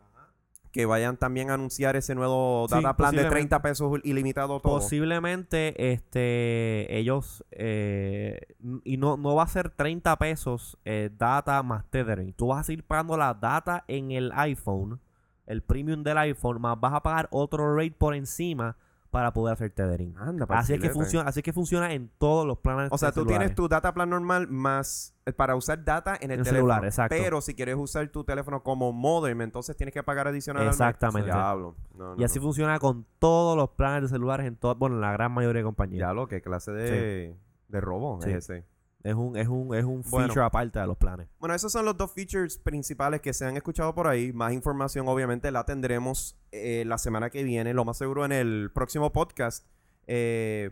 [0.73, 3.49] que vayan también a anunciar ese nuevo Sí, data plan de posiblemente.
[3.49, 4.75] 30 pesos ilimitado todo?
[4.75, 8.41] Posiblemente este ellos eh,
[8.85, 12.33] y no, no va a ser 30 pesos eh, data más tethering.
[12.33, 15.01] Tú vas a seguir pagando la data en el iPhone,
[15.47, 18.77] el premium del iPhone, más vas a pagar otro rate por encima
[19.11, 20.15] para poder hacer tethering.
[20.17, 23.11] Anda, Así es que funciona, así es que funciona en todos los planes O sea,
[23.11, 23.39] tú celulares.
[23.41, 26.73] tienes tu data plan normal más eh, para usar data en el, En teléfono.
[26.73, 27.17] celular, exacto.
[27.19, 30.63] Pero si quieres usar tu teléfono como modem, entonces tienes que pagar adicional.
[30.63, 30.69] al.
[30.69, 31.31] Exactamente.
[31.31, 32.45] No, no, Y así no.
[32.45, 35.65] funciona con todos los planes de celulares en todo, bueno, en la gran mayoría de
[35.65, 35.99] compañías.
[35.99, 37.37] Diablo, qué clase de,
[37.69, 38.31] de robo Sí.
[38.31, 38.65] es ese.
[39.03, 40.27] Es un es un es un Bueno.
[40.27, 41.29] feature aparte de los planes.
[41.39, 44.33] Bueno, esos son los dos features principales que se han escuchado por ahí.
[44.33, 47.73] Más información, obviamente, la tendremos eh, la semana que viene.
[47.73, 49.67] Lo más seguro en el próximo podcast
[50.07, 50.71] eh,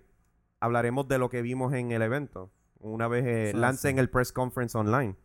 [0.61, 2.51] hablaremos de lo que vimos en el evento.
[2.81, 5.17] Una vez eh, lancen el press conference online.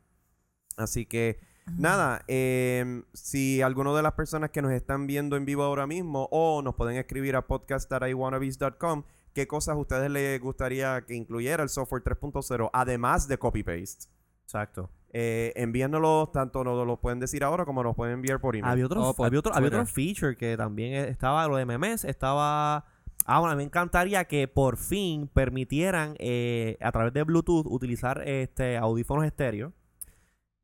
[0.78, 1.40] Así que,
[1.78, 6.28] nada, em, si alguno de las personas que nos están viendo en vivo ahora mismo
[6.32, 11.70] o nos pueden escribir a podcast.iwannabes.com qué cosas a ustedes les gustaría que incluyera el
[11.70, 14.08] software 3.0 además de copy-paste.
[14.44, 14.90] Exacto.
[15.16, 18.72] Eh, enviándolos, tanto nos lo pueden decir ahora como nos pueden enviar por email.
[18.72, 21.66] Había otro, O por había otro, había otro feature que también eh, estaba, lo de
[21.66, 22.86] memes, estaba...
[23.26, 28.76] Ah, bueno, me encantaría que por fin permitieran eh, a través de Bluetooth utilizar este
[28.76, 29.72] audífonos estéreo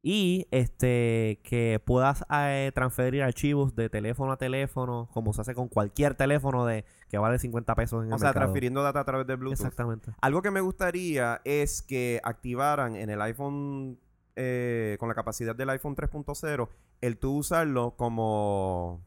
[0.01, 5.67] y este que puedas eh, transferir archivos de teléfono a teléfono como se hace con
[5.67, 8.45] cualquier teléfono de que vale 50 pesos en o el sea, mercado.
[8.45, 9.59] transfiriendo data a través de Bluetooth.
[9.59, 10.11] Exactamente.
[10.21, 13.99] Algo que me gustaría es que activaran en el iPhone,
[14.37, 16.69] eh, con la capacidad del iPhone 3.0,
[17.01, 19.01] el tú usarlo como,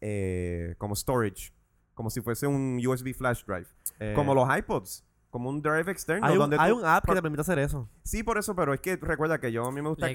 [0.00, 1.52] eh, como storage,
[1.94, 3.66] como si fuese un USB flash drive.
[4.00, 6.26] Eh, Como los iPods, como un drive externo.
[6.26, 7.88] hay un, donde hay tú- un app que te permite hacer eso.
[8.02, 10.06] Sí, por eso, pero es que recuerda que yo a mí me gusta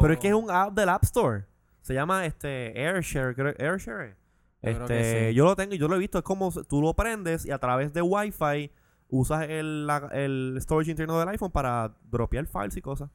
[0.00, 1.44] Pero es que es un app del App Store.
[1.82, 4.16] Se llama este AirShare, creo AirShare.
[4.62, 5.34] Yo Este, sí.
[5.34, 7.58] yo lo tengo y yo lo he visto, es como tú lo prendes y a
[7.58, 8.70] través de Wi-Fi
[9.08, 13.08] usas el, la- el storage interno del iPhone para dropear files y cosas.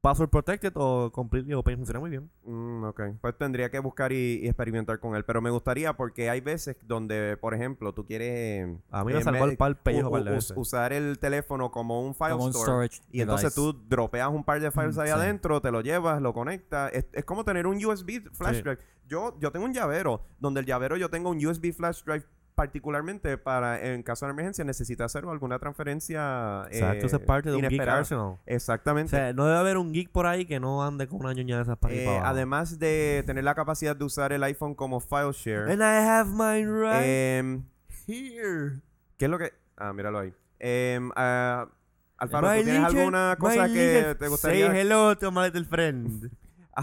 [0.00, 2.30] Password protected o completely open funciona muy bien.
[2.44, 5.24] Mm, ok, pues tendría que buscar y, y experimentar con él.
[5.24, 8.68] Pero me gustaría porque hay veces donde, por ejemplo, tú quieres...
[8.92, 12.14] A mí me eh, salvó el par pellejo u- u- usar el teléfono como un
[12.14, 12.86] file como un store.
[12.86, 13.72] storage Y entonces device.
[13.72, 15.12] tú dropeas un par de files Mm, ahí sí.
[15.14, 16.92] adentro, te lo llevas, lo conectas.
[16.94, 18.62] Es, es como tener un USB flash Sí.
[18.62, 18.78] drive.
[19.08, 22.24] Yo, yo tengo un llavero, donde el llavero yo tengo un USB flash drive
[22.58, 26.64] particularmente para, en caso de emergencia, necesita hacer alguna transferencia.
[26.72, 28.24] Exacto, eso eh, es parte de un geek arsenal.
[28.24, 29.10] O Exactamente.
[29.10, 31.62] sea, no debe haber un geek por ahí que no ande con una ñoña de
[31.62, 32.32] esas para Eh, para abajo.
[32.32, 36.30] además de tener la capacidad de usar el iPhone como file share, And I have
[36.32, 37.62] mine right em,
[38.08, 38.80] here.
[39.18, 39.52] ¿qué es lo que...?
[39.76, 40.34] Ah, míralo ahí.
[41.14, 41.68] Ah,
[42.16, 44.66] Alfaro, ¿tú tienes alguna cosa que te gustaría...?
[44.66, 46.28] Say hello to my little friend.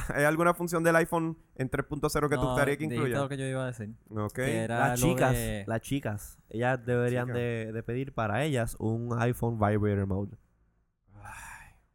[0.16, 3.18] ¿Hay alguna función del iPhone en 3.0 que te No, gustaría que incluya?
[3.20, 3.94] lo que yo iba a decir.
[4.16, 4.34] Ok.
[4.34, 9.58] que era las chicas, de- las chicas, ellas deberían de pedir para ellas un iPhone
[9.60, 10.38] Vibrator Mode.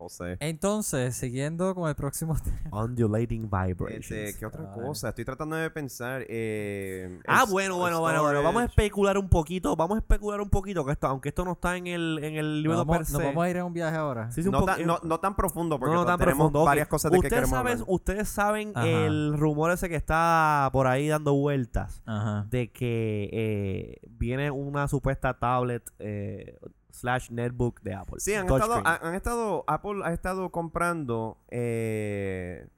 [0.00, 0.38] José.
[0.40, 2.82] Entonces, siguiendo con el próximo tema.
[2.84, 4.10] Undulating Vibrations.
[4.10, 4.80] Este, ¿Qué otra Ay.
[4.82, 5.10] cosa?
[5.10, 6.24] Estoy tratando de pensar.
[6.28, 8.42] eh, Ah, bueno, bueno, bueno, bueno.
[8.42, 9.76] Vamos a especular un poquito.
[9.76, 10.84] Vamos a especular un poquito.
[10.86, 13.12] Que esto, aunque esto no está en el, en el libro ¿Nos per vamos, se.
[13.12, 14.30] nos vamos a ir a un viaje ahora?
[14.32, 16.64] Sí, sí, un No, tan, no, no tan profundo, porque no, no tan tenemos profundo.
[16.64, 17.86] varias cosas de que ustedes queremos saben, hablar.
[17.88, 18.88] Ustedes saben Ajá.
[18.88, 22.46] el rumor ese que está por ahí dando vueltas Ajá.
[22.48, 26.58] de que eh, viene una supuesta tablet eh,
[27.00, 28.16] slash netbook de Apple.
[28.18, 28.86] Sí, han estado, Touchscreen.
[28.86, 32.68] han, han estado, Apple ha estado comprando eh,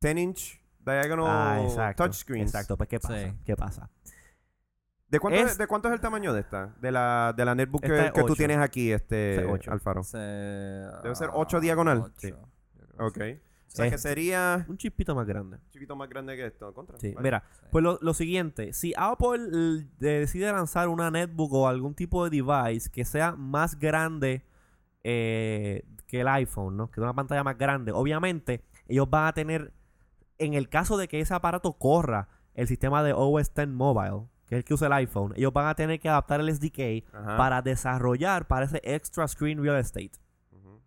[0.00, 2.04] 10 inch diagonal Ah, exacto.
[2.04, 2.50] touchscreens.
[2.50, 3.18] Exacto, pues ¿qué pasa?
[3.18, 3.32] Sí.
[3.44, 3.90] ¿Qué pasa?
[5.08, 6.74] ¿De cuánto, es, Es- de cuánto es el tamaño de esta?
[6.80, 9.46] De la, de la netbook que, que tú tienes aquí, este.
[9.68, 10.02] Alfaro.
[10.02, 12.12] Se- Debe ser ah, ocho diagonal.
[12.18, 12.34] Sí.
[12.98, 13.18] Ok.
[13.68, 15.56] O sea, que Es- sería Un chispito más grande.
[15.58, 16.72] un chiquito más grande que esto.
[16.72, 16.98] Contra.
[16.98, 17.22] Sí, Vale.
[17.22, 17.66] mira, Sí.
[17.70, 22.30] pues lo, lo siguiente, si Apple l- decide lanzar una netbook o algún tipo de
[22.42, 24.44] device que sea más grande
[25.04, 26.90] eh, que el iPhone, ¿no?
[26.90, 29.72] Que una pantalla más grande, obviamente ellos van a tener,
[30.38, 34.54] en el caso de que ese aparato corra el sistema de OS X Mobile, que
[34.56, 37.36] es el que usa el iPhone, ellos van a tener que adaptar el SDK Ajá.
[37.36, 40.12] para desarrollar para ese extra screen real estate.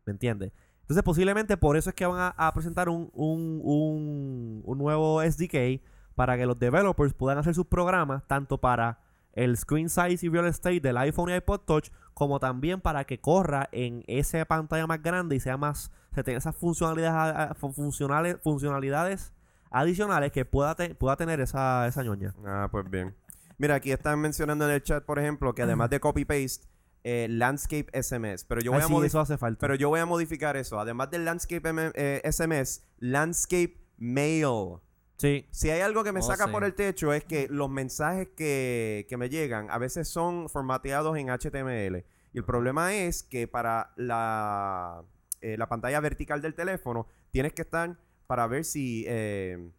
[0.05, 0.51] ¿Me entiendes?
[0.91, 5.81] Entonces, posiblemente por eso es que van a, presentar un, un, un, nuevo SDK
[6.15, 8.99] para que los developers puedan hacer sus programas, tanto para
[9.31, 13.21] el screen size y real estate del iPhone y iPod Touch, como también para que
[13.21, 19.31] corra en esa pantalla más grande y sea más, se tenga esas funcionalidades, funcionales, funcionalidades
[19.69, 22.35] adicionales que pueda, pueda tener esa, esa ñoña.
[22.45, 23.15] Ah, pues bien.
[23.57, 26.67] Mira, aquí están mencionando en el chat, por ejemplo, que además de copy-paste,
[27.03, 28.45] eh, Landscape SMS.
[28.45, 29.59] Pero yo voy Ay, a sí, eso hace falta.
[29.59, 30.79] Pero yo voy a modificar eso.
[30.79, 34.77] Además del Landscape M- eh, SMS, Landscape Mail.
[35.17, 36.51] sí, Si hay algo que me Oh, saca sí.
[36.51, 41.17] por el techo es que los mensajes que, que me llegan a veces son formateados
[41.17, 42.05] en HTML.
[42.33, 45.03] Y el problema es que para la,
[45.41, 49.71] eh, la pantalla vertical del teléfono tienes que estar para ver si eh,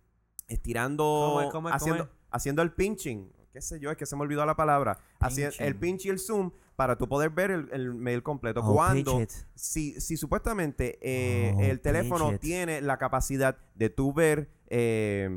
[0.49, 3.33] estirando, ¿Cómo es, cómo es, haciendo, haciendo el pinching.
[3.53, 3.91] ¿Qué sé yo?
[3.91, 4.99] Es que se me olvidó la palabra.
[5.21, 8.59] Haci- el pinch y el zoom para tú poder ver el, el mail completo.
[8.61, 9.13] Oh, Cuando
[9.55, 15.31] si, si supuestamente eh, Oh, el teléfono tiene la capacidad de tú ver eh,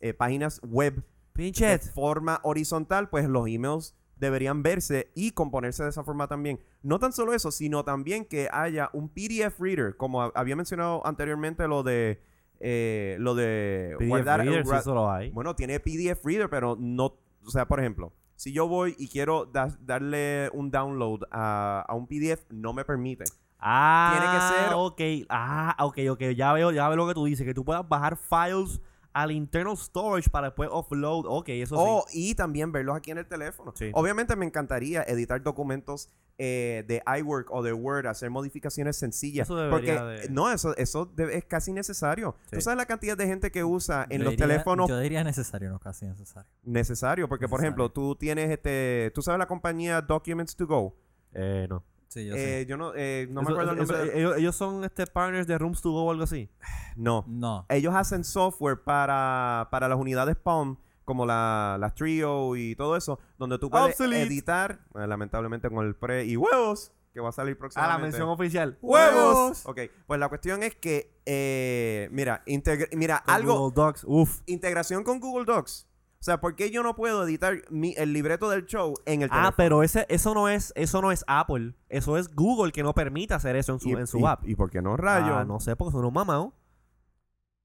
[0.00, 1.04] eh, páginas web
[1.34, 6.60] de forma horizontal, pues los emails deberían verse y componerse de esa forma también.
[6.82, 11.06] No tan solo eso, sino también que haya un PDF reader, como ha- había mencionado
[11.06, 12.22] anteriormente lo de
[12.58, 15.30] eh, lo de PDF guardar reader, sí, hay.
[15.30, 19.46] bueno, tiene PDF reader, pero no, o sea, por ejemplo, si yo voy y quiero
[19.46, 23.24] da- darle un download a, a un PDF, no me permite.
[23.58, 25.26] Ah, Tiene que ser- ok.
[25.30, 26.20] Ah, ok, ok.
[26.36, 27.44] Ya veo, ya veo lo que tú dices.
[27.46, 28.80] Que tú puedas bajar files
[29.22, 31.24] al internal storage para después offload.
[31.26, 32.30] Ok, eso Oh, sí.
[32.30, 33.72] y también verlos aquí en el teléfono.
[33.74, 33.90] Sí.
[33.94, 39.46] Obviamente me encantaría editar documentos eh, de iWork o de Word, hacer modificaciones sencillas.
[39.48, 42.36] Eso porque de- no, eso, eso es casi necesario.
[42.50, 42.56] Sí.
[42.56, 45.24] ¿Tú sabes la cantidad de gente que usa en Yo los diría- teléfonos Yo diría
[45.24, 46.50] necesario, no casi necesario.
[46.62, 47.26] necesario?
[47.26, 49.10] Porque, por ejemplo, tú tienes este.
[49.14, 50.94] ¿Tú sabes la compañía Documents to Go?
[51.32, 51.82] Eh, no.
[52.16, 52.66] Sí, yo Eh, sé.
[52.66, 54.10] yo no, eh, no Eso- me acuerdo el eso- nombre.
[54.10, 56.48] de- ellos, ellos son este partners de Rooms to Go o algo así.
[56.96, 57.24] No.
[57.28, 57.66] No.
[57.68, 63.18] Ellos hacen software para, para las unidades Palm, como la, las Trio y todo eso,
[63.38, 64.22] donde tú puedes Obsolete.
[64.22, 67.96] editar, eh, lamentablemente con el pre y huevos, que va a salir Ah, próximamente.
[67.96, 68.78] la mención oficial.
[68.80, 69.64] ¡Huevos!
[69.66, 74.04] Ok, pues la cuestión es que, eh, mira, integra- mira Con algo, Google Docs.
[74.06, 74.40] Uf.
[74.46, 75.86] integración con Google Docs.
[76.26, 79.28] O sea, ¿por qué yo no puedo editar mi- el libreto del show en el
[79.30, 79.54] Ah, teléfono?
[79.56, 81.74] pero ese, eso no es, eso no es Apple.
[81.88, 84.44] Eso es Google que no permite hacer eso en su, ¿Y, en su y- app.
[84.44, 85.36] ¿Y por qué no rayo?
[85.36, 86.48] Ah, no sé, porque son unos mamados.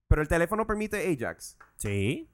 [0.08, 1.58] Pero el teléfono permite Ajax.
[1.78, 2.30] Sí.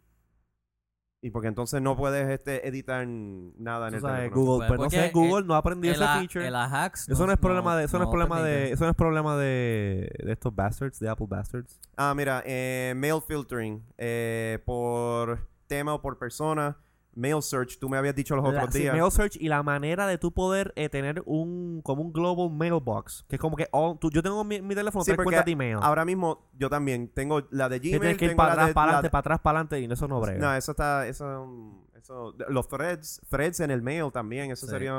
[1.21, 4.41] Y porque entonces no puedes este, editar nada en el sabes, teléfono.
[4.45, 6.45] Google, Pues pues no sé, porque Google no ha aprendido ese feature.
[6.45, 8.97] el Ajax Eso no es problema de, eso no es problema de, eso no es
[8.97, 11.79] problema de, de estos bastards, de Apple bastards.
[11.95, 13.81] Ah, mira, eh, mail filtering.
[13.97, 16.77] eh, por tema o por persona.
[17.19, 18.93] mail search, tú me habías dicho los La- otros sí, días.
[18.95, 23.25] mail search y la manera de tú poder eh, tener un como un global mailbox
[23.27, 25.51] que es como que all- tú- yo tengo mi, mi teléfono Sí, tres cuentas de
[25.53, 28.73] email Ahora mismo yo también tengo la de Gmail, tienes que ir tengo para atrás
[28.75, 31.07] para la adelante de- para atrás para adelante y eso no brega No, eso está
[31.07, 34.71] eso, eso los threads, threads en el mail también, eso Sí.
[34.73, 34.93] sería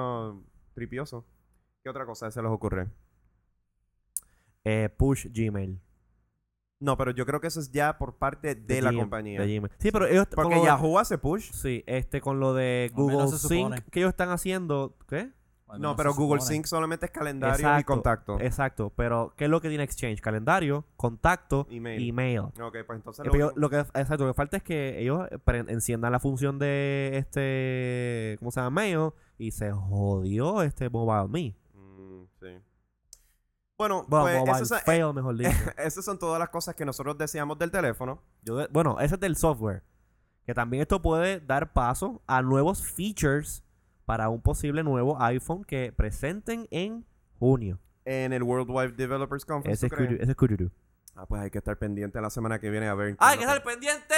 [0.74, 1.24] tripioso.
[1.85, 2.88] ¿Qué otra cosa se les ocurre?
[4.64, 5.81] Eh, push Gmail
[6.80, 9.40] No, pero yo creo que eso es ya por parte de, la Gmail, compañía.
[9.40, 9.72] de Gmail.
[9.78, 11.50] sí pero ellos con Porque lo Yahoo hace push.
[11.52, 15.30] sí este con lo de Google Sync que ellos están haciendo ¿qué?
[15.78, 16.56] No, pero Google supone.
[16.56, 18.38] Sync solamente es calendario y contacto.
[18.40, 20.20] exacto pero ¿qué es lo que tiene Exchange?
[20.20, 22.08] calendario contacto Email.
[22.08, 25.28] email Ok, pues entonces Eh, lo lo que exacto, lo que falta es que ellos
[25.66, 28.70] enciendan la función de este ¿cómo se llama?
[28.82, 31.54] Mail y se jodió este Mobile Me.
[33.78, 35.50] Bueno, Bueno, pues esas son, fail, mejor dicho.
[35.78, 38.20] esas son todas las cosas que nosotros deseamos del teléfono.
[38.42, 39.84] Yo de- bueno, ese es del software.
[40.44, 43.62] Que también esto puede dar paso a nuevos features
[44.04, 47.06] para un posible nuevo iPhone que presenten en
[47.38, 47.78] junio.
[48.04, 49.86] En el Worldwide Developers Conference.
[49.86, 50.70] Ese es, ese es cururu.
[51.14, 53.16] Ah, pues hay que estar pendiente la semana que viene a ver.
[53.20, 54.14] ¡Ay, qué que es estar pendiente!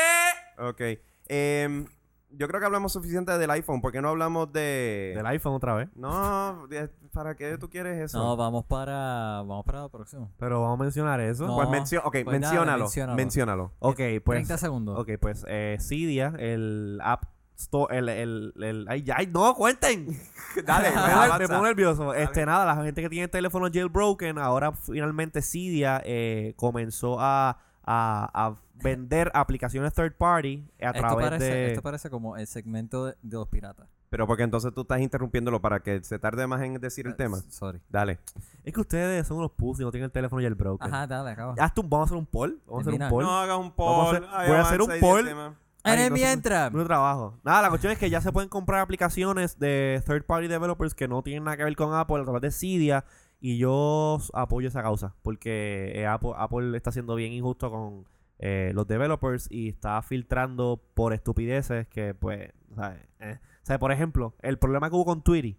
[0.59, 0.81] Ok.
[1.27, 1.87] Em,
[2.33, 3.81] yo creo que hablamos suficiente del iPhone.
[3.81, 5.13] ¿Por qué no hablamos de...?
[5.17, 5.89] Del iPhone otra vez.
[5.97, 6.67] No,
[7.13, 8.19] ¿para qué tú quieres eso?
[8.19, 10.29] No, vamos para, vamos para la próxima.
[10.39, 11.47] Pero vamos a mencionar eso.
[11.47, 11.57] No.
[11.57, 13.17] pues mencio ok, pues menciónalo, menciónalo.
[13.17, 13.73] menciónalo.
[13.81, 14.37] ok, pues.
[14.47, 14.99] 30 segundos.
[14.99, 17.25] Ok, pues eh, Cydia, el App
[17.57, 20.07] Store, el, el, el, ay, ay, no, cuenten.
[20.65, 21.49] Dale, me, pongo- me avanza.
[21.49, 22.15] pongo nervioso.
[22.15, 28.31] Este, nada, la gente que tiene teléfono jailbroken, ahora finalmente Cydia eh, comenzó a, a,
[28.33, 31.67] a vender aplicaciones third party a esto, través parece, de...
[31.69, 33.89] esto parece como el segmento de, de los piratas.
[34.11, 37.17] Pero porque entonces tú estás interrumpiéndolo para que se tarde más en decir el Eh,
[37.17, 37.39] tema.
[37.49, 37.81] Sorry.
[37.89, 38.19] Dale.
[38.65, 40.93] Es que ustedes son unos pussy, no tienen el teléfono jailbroken.
[40.93, 41.55] Ajá, dale, acaba.
[41.57, 42.61] Hazte un- vamos a hacer un poll.
[42.67, 43.25] Vamos a hacer un poll.
[43.25, 44.17] No hagas un poll.
[44.17, 45.29] hacer- Ay, voy a hacer un poll.
[45.29, 45.37] el
[45.85, 46.73] En el no mientras.
[46.73, 47.39] Mucho trabajo.
[47.45, 51.07] Nada, la cuestión es que ya se pueden comprar aplicaciones de third party developers que
[51.07, 53.05] no tienen nada que ver con Apple a través de Cydia.
[53.41, 55.15] Y yo apoyo esa causa.
[55.23, 58.07] Porque eh, Apple, Apple está siendo bien injusto con
[58.39, 63.01] eh, los developers y está filtrando por estupideces que, pues, ¿sabes?
[63.21, 63.39] Eh.
[63.63, 65.57] O sea, por ejemplo, el problema que hubo con Twitter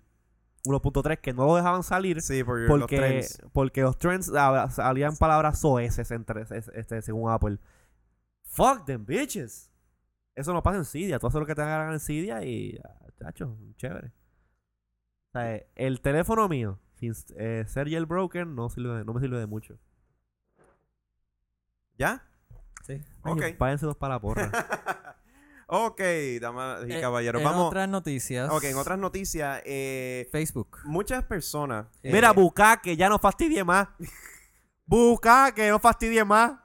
[0.64, 3.42] 1.3 que no lo dejaban salir Sí, por los porque, trends.
[3.52, 4.32] porque los trends
[4.70, 7.58] salían palabras soeces entre, es- este, según Apple.
[8.44, 9.72] Fuck them bitches.
[10.36, 11.18] Eso no pasa en Cydia.
[11.20, 14.08] Tú haces lo que te hagan en Cydia y, ah, chacho, chévere.
[14.10, 19.38] O sea, el teléfono mío, sin eh, ser jailbroken, no, sirve de- no me sirve
[19.40, 19.78] de mucho.
[21.98, 22.24] ¿Ya?
[22.86, 23.02] Sí.
[23.24, 23.58] Ay, Ok.
[23.60, 24.50] váyanse dos para la porra.
[25.68, 26.00] ok,
[26.40, 27.42] damas y Eh, caballeros.
[27.42, 27.68] en Vamos.
[27.68, 28.50] otras noticias.
[28.52, 30.78] Ok, en otras noticias, eh, Facebook.
[30.86, 31.88] muchas personas.
[32.04, 33.88] eh, Mira, busca que ya no fastidie más.
[34.86, 36.60] Busca que no fastidie más.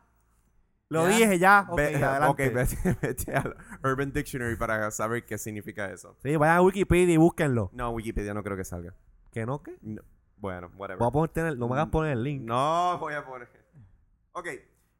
[0.88, 1.16] Lo Ya.
[1.16, 1.66] dije ya.
[1.68, 2.48] Ok, ve- adelante.
[2.48, 6.16] ok, vete, vete al Urban Dictionary para saber qué significa eso.
[6.22, 7.70] Sí, vayan a Wikipedia y búsquenlo.
[7.72, 8.94] No, Wikipedia no creo que salga.
[9.32, 9.76] ¿Que no qué?
[9.82, 10.02] No.
[10.36, 10.98] Bueno, whatever.
[10.98, 12.42] Voy a ponerte en el- no me hagas poner el link.
[12.42, 13.48] No, voy a poner.
[14.32, 14.48] Ok.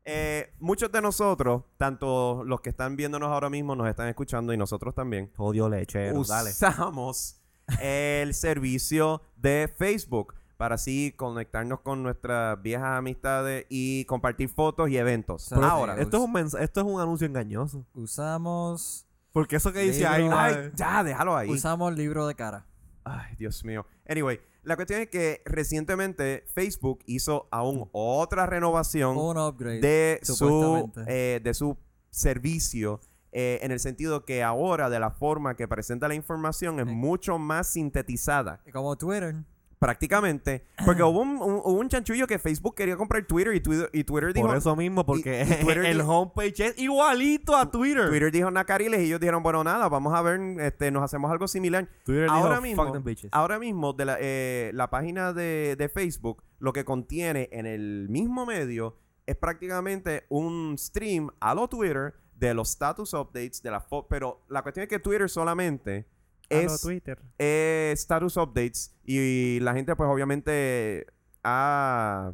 [0.09, 4.57] eh, muchos de nosotros, tanto los que están viéndonos ahora mismo, nos están escuchando y
[4.57, 6.51] nosotros también, Odio lechero, dale.
[6.51, 7.40] usamos
[7.81, 14.96] el servicio de Facebook para así conectarnos con nuestras viejas amistades y compartir fotos y
[14.96, 15.49] eventos.
[15.51, 17.85] Pero Ahora, es- Esto es un esto es un anuncio engañoso.
[17.92, 19.07] Usamos.
[19.33, 20.38] Porque eso que dice Libro.
[20.38, 21.51] ahí, ay, ay, ya, déjalo ahí.
[21.51, 22.64] Usamos libro de cara.
[23.05, 23.85] Ay, Dios mío.
[24.09, 29.81] Anyway, la cuestión es que recientemente Facebook hizo aún otra renovación Un upgrade.
[29.81, 31.76] de su, eh, de su
[32.11, 33.00] servicio
[33.31, 37.38] eh, en el sentido que ahora de la forma que presenta la información es mucho
[37.38, 38.61] más sintetizada.
[38.72, 39.37] Como Twitter.
[39.79, 40.65] Prácticamente.
[40.85, 44.05] Porque hubo un, un- hubo un chanchullo que Facebook quería comprar Twitter y Twitter, y
[44.05, 44.47] Twitter dijo...
[44.47, 48.09] por eso mismo, porque y Twitter el dijo- homepage es igualito a Twitter.
[48.09, 51.47] Twitter dijo Nacariles y ellos dijeron, bueno, nada, vamos a ver, este, nos hacemos algo
[51.47, 51.89] similar.
[52.05, 56.43] Twitter ahora dijo, mismo, fuck ahora mismo de la, eh, la página de, de Facebook
[56.59, 62.55] lo que contiene en el mismo medio es prácticamente un stream a lo Twitter de
[62.55, 64.09] los status updates de la foto.
[64.09, 66.07] Pero la cuestión es que Twitter solamente
[66.49, 67.19] es Twitter.
[67.39, 71.07] eh, status updates y la gente pues obviamente
[71.45, 72.33] ha...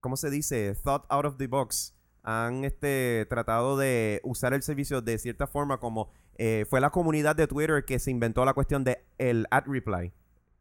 [0.00, 0.74] ¿Cómo se dice?
[0.82, 1.94] Thought out of the box.
[2.24, 7.36] Han este, tratado de usar el servicio de cierta forma como eh, fue la comunidad
[7.36, 10.12] de Twitter que se inventó la cuestión de el ad reply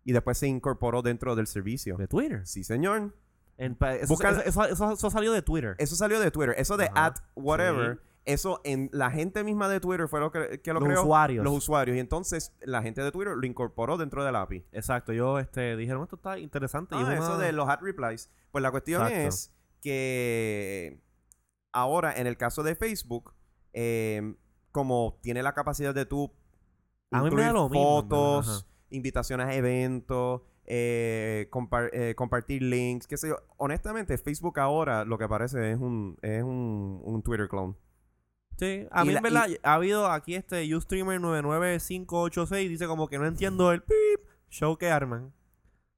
[0.03, 1.97] y después se incorporó dentro del servicio.
[1.97, 2.45] De Twitter.
[2.47, 3.15] Sí, señor.
[3.57, 5.75] En pa- eso, Busca- eso, eso- eso- eso salió de Twitter.
[5.77, 6.55] Eso salió de Twitter.
[6.57, 7.99] Eso de Ajá, ad whatever.
[8.25, 11.01] Eso en la gente misma de Twitter fue lo que, que lo Los creó.
[11.01, 11.43] usuarios.
[11.43, 11.97] Los usuarios.
[11.97, 14.63] Y entonces la gente de Twitter lo incorporó dentro del API.
[14.71, 15.11] Exacto.
[15.11, 16.95] Yo este, dijeron, esto está interesante.
[16.95, 18.29] y Ah, es eso una- de los ad replies.
[18.51, 19.27] Pues la cuestión Exacto.
[19.27, 21.01] es que
[21.71, 23.33] ahora, en el caso de Facebook,
[23.73, 24.35] eh,
[24.71, 26.31] como tiene la capacidad de tú
[27.11, 31.49] A mí me incluir lo fotos, invitaciones a eventos, eh,
[31.93, 33.37] eh, compartir links, qué sé yo.
[33.57, 37.75] Honestamente, Facebook ahora lo que parece es un, es un, un Twitter clone.
[38.61, 43.25] Sí, a mí en verdad ha habido aquí este Ustreamer 99586 dice como que no
[43.25, 45.33] entiendo el pip show que arman.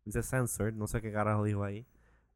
[0.05, 1.85] Dice censored, no sé qué carajo dijo ahí.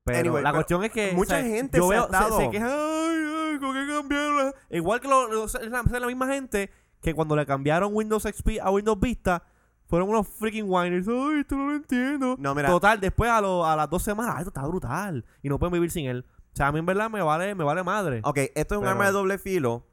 [0.04, 2.38] Pero Anyway, la pero cuestión es que mucha o sea, gente yo se ha veo,
[2.38, 4.36] se, ay, ay, ¿con qué cambiaron?
[4.38, 6.72] la-?" Igual que lo, lo- es la, es la misma gente
[7.02, 9.44] que cuando le cambiaron Windows XP a Windows Vista
[9.86, 11.08] fueron unos freaking whiners.
[11.08, 12.36] Ay, esto no lo entiendo.
[12.38, 15.24] No, mira, Total, después a, lo- a las dos semanas, "Ay, esto está brutal.
[15.42, 16.26] Y no pueden vivir sin él.
[16.54, 18.20] O sea, a mí en verdad me vale, me vale madre.
[18.24, 19.86] ok, esto es un Pero- arma de doble filo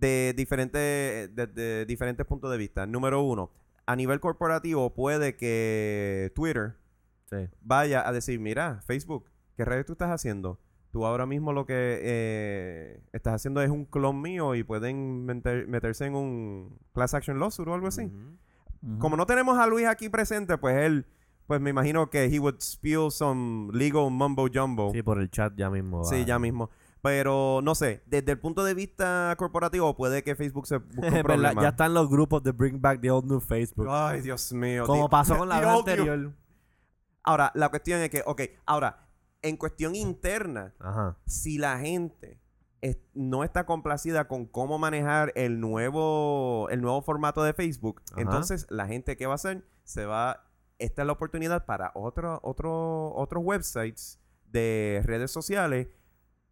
[0.00, 2.86] de diferentes, de, de diferentes puntos de vista.
[2.86, 3.50] Número uno,
[3.86, 6.76] a nivel corporativo puede que Twitter
[7.30, 7.48] Sí.
[7.60, 9.26] vaya a decir, mira, Facebook,
[9.56, 10.58] ¿qué redes tú estás haciendo?
[10.90, 15.68] Tú ahora mismo lo que eh, estás haciendo es un clon mío y pueden meter-
[15.68, 18.10] meterse en un class action lawsuit o algo así.
[18.98, 21.06] Como no tenemos a Luis aquí presente, pues él,
[21.46, 24.90] pues me imagino que he would spill some legal mumbo jumbo.
[24.92, 26.02] Sí, por el chat ya mismo.
[26.04, 26.70] Sí, ya mismo.
[27.02, 31.22] Pero no sé, desde el punto de vista corporativo puede que Facebook se busque un
[31.22, 31.62] problema.
[31.62, 33.86] ya están los grupos de Bring Back the Old New Facebook.
[33.90, 34.84] Ay, Dios mío.
[34.86, 36.32] como the- pasó con la vez anterior.
[37.22, 39.06] Ahora, la cuestión es que, ok, ahora,
[39.42, 41.16] en cuestión interna, Ajá.
[41.26, 42.40] si la gente
[42.82, 48.20] es- no está complacida con cómo manejar el nuevo, el nuevo formato de Facebook, Ajá.
[48.20, 50.46] entonces la gente que va a hacer se va.
[50.78, 55.88] Esta es la oportunidad para otro, otro, otros websites de redes sociales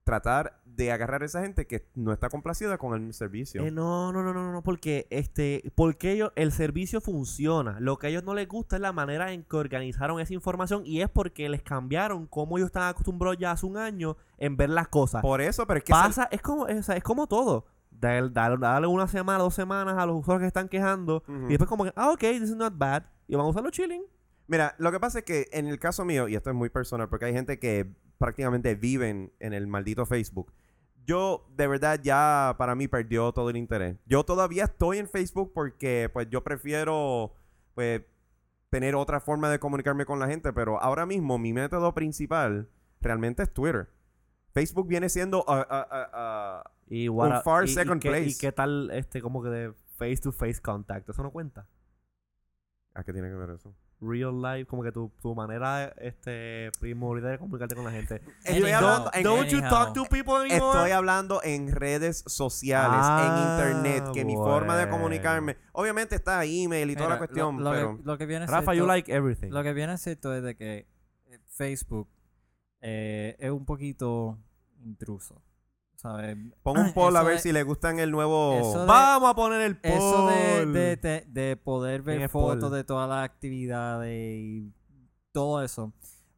[0.09, 3.63] tratar de agarrar a esa gente que no está complacida con el servicio.
[3.63, 7.79] Eh, no, no, no, no, no, porque este, porque ellos, el servicio funciona.
[7.81, 10.83] Lo que a ellos no les gusta es la manera en que organizaron esa información
[10.87, 14.71] y es porque les cambiaron cómo ellos están acostumbrados ya hace un año en ver
[14.71, 15.21] las cosas.
[15.21, 15.93] Por eso, pero es que...
[15.93, 17.67] es el- Pasa, es como, es, o sea, es como todo.
[17.91, 21.85] Dar- darle una semana, dos semanas a los usuarios que están quejando y después como
[21.85, 23.03] que, ah, ok, this is not bad.
[23.27, 24.05] Y vamos a usarlo chilling.
[24.47, 27.09] Mira, lo que pasa es que en el caso mío, y esto es muy personal,
[27.11, 30.53] porque hay gente que prácticamente viven en el maldito Facebook.
[31.07, 33.97] Yo, de verdad, ya para mí perdió todo el interés.
[34.05, 37.33] Yo todavía estoy en Facebook porque, pues, yo prefiero,
[37.75, 38.03] pues,
[38.69, 42.69] tener otra forma de comunicarme con la gente, pero ahora mismo mi método principal
[43.01, 43.89] realmente es Twitter.
[44.53, 48.27] Facebook viene siendo Un far y- y second qué- place.
[48.31, 51.09] ¿Y qué tal este como que de face to face contact?
[51.09, 51.67] ¿Eso no cuenta?
[52.95, 53.75] ¿A qué tiene que ver eso?
[54.01, 58.23] Real life, como que tu, tu manera este primordial de comunicarte con la gente.
[58.45, 60.57] Estoy hablando en- Don't you talk to people anymore?
[60.79, 66.45] Estoy hablando en redes sociales, Ah, en internet, que mi forma de comunicarme, obviamente está
[66.45, 69.13] email y toda la cuestión, lo, lo pero que, lo que viene Rafa, you like
[69.13, 69.49] everything.
[69.51, 70.87] Lo que viene a cierto es de que
[71.27, 72.09] eh, Facebook
[72.81, 74.39] eh, es un poquito
[74.81, 75.43] intruso.
[75.99, 76.37] ¿Sabes?
[76.63, 78.53] pon un poll a ver de- si le gustan el nuevo...
[78.81, 79.91] de- Vamos a poner el poll.
[79.91, 84.73] Eso de, de, de- de poder ¿Quién ver fotos de todas las actividades y
[85.33, 85.93] todo eso,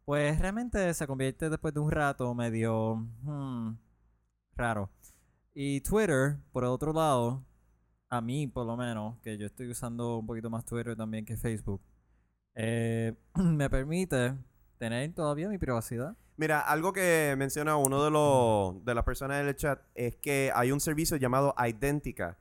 [0.07, 3.73] pues realmente se convierte después de un rato medio hmm,
[4.57, 4.89] raro.
[5.53, 7.45] Y Twitter, por el otro lado,
[8.09, 11.37] a mí por lo menos, que yo estoy usando un poquito más Twitter también que
[11.37, 11.83] Facebook,
[12.55, 14.35] eh, me permite
[14.79, 16.17] tener todavía mi privacidad.
[16.41, 20.73] Mira, algo que menciona uno de los de las personas del chat es que hay
[20.73, 22.39] un servicio llamado Identica.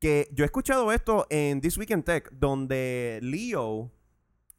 [0.00, 3.92] Que yo he escuchado esto en This Week in Tech, donde Leo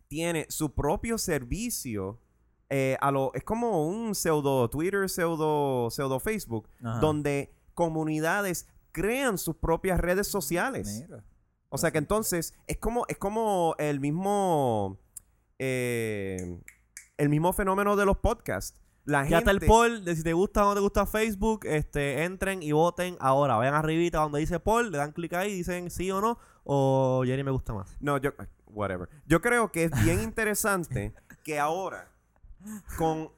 [0.08, 2.22] tiene su propio servicio.
[2.70, 7.00] eh, a lo, es como un pseudo Twitter, pseudo, pseudo Facebook, Ajá.
[7.00, 11.04] donde comunidades crean sus propias redes sociales.
[11.08, 11.24] Mira.
[11.70, 15.00] O sea que entonces es como, es como el mismo
[15.58, 16.60] eh,
[17.18, 18.80] el mismo fenómeno de los podcasts.
[19.06, 21.62] La Ya está el poll de si te gusta o no te gusta Facebook.
[21.66, 23.56] Este, entren y voten ahora.
[23.56, 26.38] Vayan arribita donde dice poll, le dan clic ahí, dicen sí o no.
[26.66, 27.96] O Jerry me gusta más.
[28.02, 28.32] No, yo
[28.68, 29.08] whatever.
[29.26, 31.14] Yo creo que es bien interesante
[31.44, 32.12] que ahora
[32.98, 33.32] con,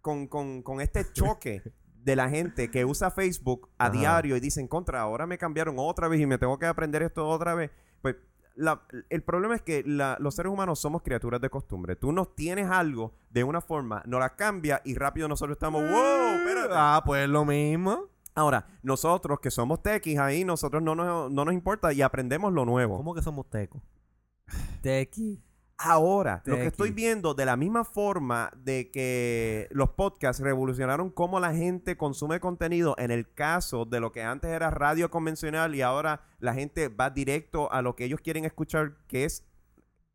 [0.00, 1.62] con, con, con este choque
[2.04, 3.92] de la gente que usa Facebook a Ajá.
[3.92, 7.26] diario y dicen contra, ahora me cambiaron otra vez y me tengo que aprender esto
[7.28, 7.72] otra vez.
[8.00, 8.14] Pues
[8.56, 11.94] la- el problema es que la- los seres humanos somos criaturas de costumbre.
[11.96, 16.38] Tú nos tienes algo de una forma, nos la cambia y rápido nosotros estamos, wow,
[16.38, 16.74] espérate.
[16.74, 18.06] Ah, pues lo mismo.
[18.34, 22.64] Ahora, nosotros que somos tequis ahí, nosotros no nos, no nos importa y aprendemos lo
[22.64, 22.96] nuevo.
[22.98, 23.80] ¿Cómo que somos tecos?
[24.82, 25.40] Tequi.
[25.78, 31.38] Ahora, lo que estoy viendo de la misma forma de que los podcasts revolucionaron cómo
[31.38, 35.82] la gente consume contenido, en el caso de lo que antes era radio convencional y
[35.82, 39.46] ahora la gente va directo a lo que ellos quieren escuchar, que es,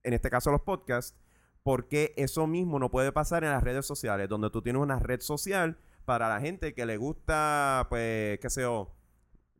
[0.01, 1.15] en este caso, los podcasts,
[1.61, 5.21] porque eso mismo no puede pasar en las redes sociales, donde tú tienes una red
[5.21, 8.95] social para la gente que le gusta, pues, qué sé yo,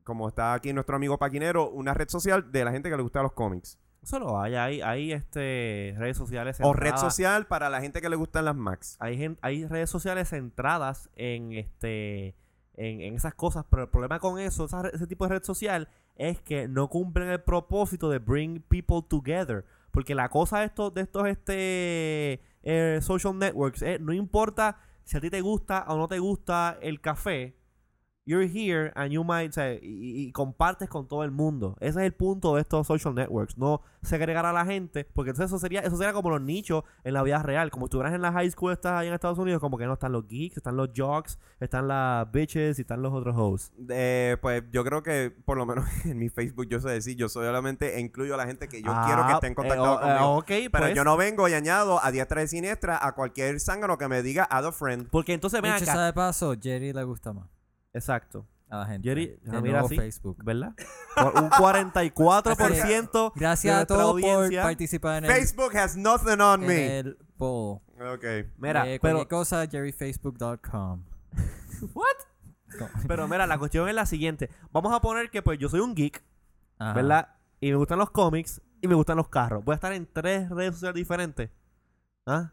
[0.04, 3.22] como está aquí nuestro amigo Paquinero, una red social de la gente que le gusta
[3.22, 3.78] los cómics.
[4.02, 4.56] Eso lo hay.
[4.56, 8.46] Hay, hay este, redes sociales O red centradas- social para la gente que le gustan
[8.46, 8.98] las Macs.
[9.00, 12.36] Hay, hay redes sociales centradas en este
[12.76, 15.88] en, en esas cosas, pero el problema con eso, esa ese tipo de red social,
[16.16, 19.66] es que no cumplen el propósito de bring people together.
[19.92, 25.18] Porque la cosa de estos, de estos este, eh, social networks, eh, no importa si
[25.18, 27.56] a ti te gusta o no te gusta el café,
[28.26, 31.76] you're here and you might, o sea, y, y- compartes con todo el mundo.
[31.80, 35.50] Ese es el punto de estos social networks, no segregar a la gente, porque entonces
[35.52, 38.32] eso sería, eso sería como los nichos en la vida real, como estuvieras en la
[38.32, 40.90] high school, estás ahí en Estados Unidos, como que no están los geeks, están los
[40.96, 43.72] jocks, están las bitches y están los otros hosts.
[43.90, 47.28] Eh, pues yo creo que por lo menos en mi Facebook yo sé decir, yo
[47.28, 50.04] solamente incluyo a la gente que yo quiero que Ah, estén eh, contactados o- eh,
[50.14, 50.38] conmigo.
[50.38, 53.98] ok, Pero pues, yo no vengo y añado a diestra y siniestra a cualquier zángano
[53.98, 55.08] que me diga add a friend.
[55.10, 56.06] Porque entonces ven acá.
[56.06, 57.48] de paso, Jerry le gusta más
[57.94, 58.46] Exacto.
[58.70, 59.08] a la gente.
[59.10, 59.96] Jerry, de mira nuevo así.
[59.98, 60.38] Facebook.
[60.44, 60.74] ¿Verdad?
[61.16, 64.64] Por un 44% Gracias de a todos por audiencia.
[64.64, 67.00] participar en el, Facebook has nothing on en me.
[67.00, 67.80] el poll.
[68.00, 68.24] Ok.
[68.58, 71.04] Mira, Eh, pero, cualquier cosa, jerryfacebook.com.
[73.08, 74.50] pero mira, la cuestión es la siguiente.
[74.72, 76.24] Vamos a poner que pues yo soy un geek,
[76.80, 76.94] Ajá.
[76.94, 77.36] ¿verdad?
[77.60, 79.64] Y me gustan los cómics y me gustan los carros.
[79.66, 81.50] Voy a estar en tres redes sociales diferentes.
[82.26, 82.52] ¿Ah?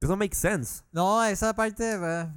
[0.00, 0.84] Eso makes sense.
[0.92, 2.28] No, esa parte, eh,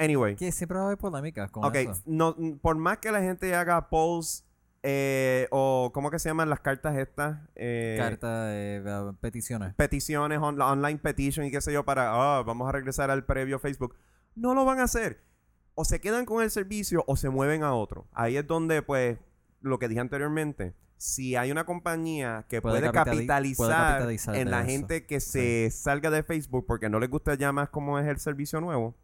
[0.00, 0.34] Anyway.
[0.36, 2.02] que siempre va a haber polémicas con Ok, eso.
[2.06, 4.44] no, por más que la gente haga polls
[4.82, 7.38] eh, o ¿cómo que se llaman las cartas estas?
[7.54, 9.74] Eh, Carta de peticiones.
[9.74, 13.58] peticiones, on- online petition y qué sé yo para, ah, vamos a regresar al previo
[13.58, 13.94] Facebook.
[14.34, 15.20] No lo van a hacer.
[15.74, 18.06] O se quedan con el servicio o se mueven a otro.
[18.12, 19.18] Ahí es donde, pues,
[19.60, 24.36] lo que dije anteriormente, si hay una compañía que Puede puede, capitali- capitalizar, puede capitalizar
[24.36, 24.70] en la eso.
[24.70, 28.18] gente que se salga de Facebook porque no les gusta ya más cómo es el
[28.18, 28.94] servicio nuevo,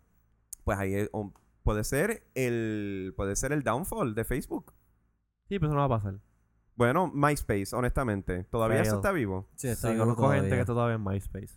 [0.66, 4.74] pues ahí es- o- puede ser el puede ser el downfall de Facebook.
[5.48, 6.18] Sí, pero eso no va a pasar.
[6.74, 8.86] Bueno, MySpace, honestamente, todavía Fail.
[8.88, 9.48] eso está vivo.
[9.54, 11.54] Sí, está Sí, vivo conozco gente que está todavía en MySpace.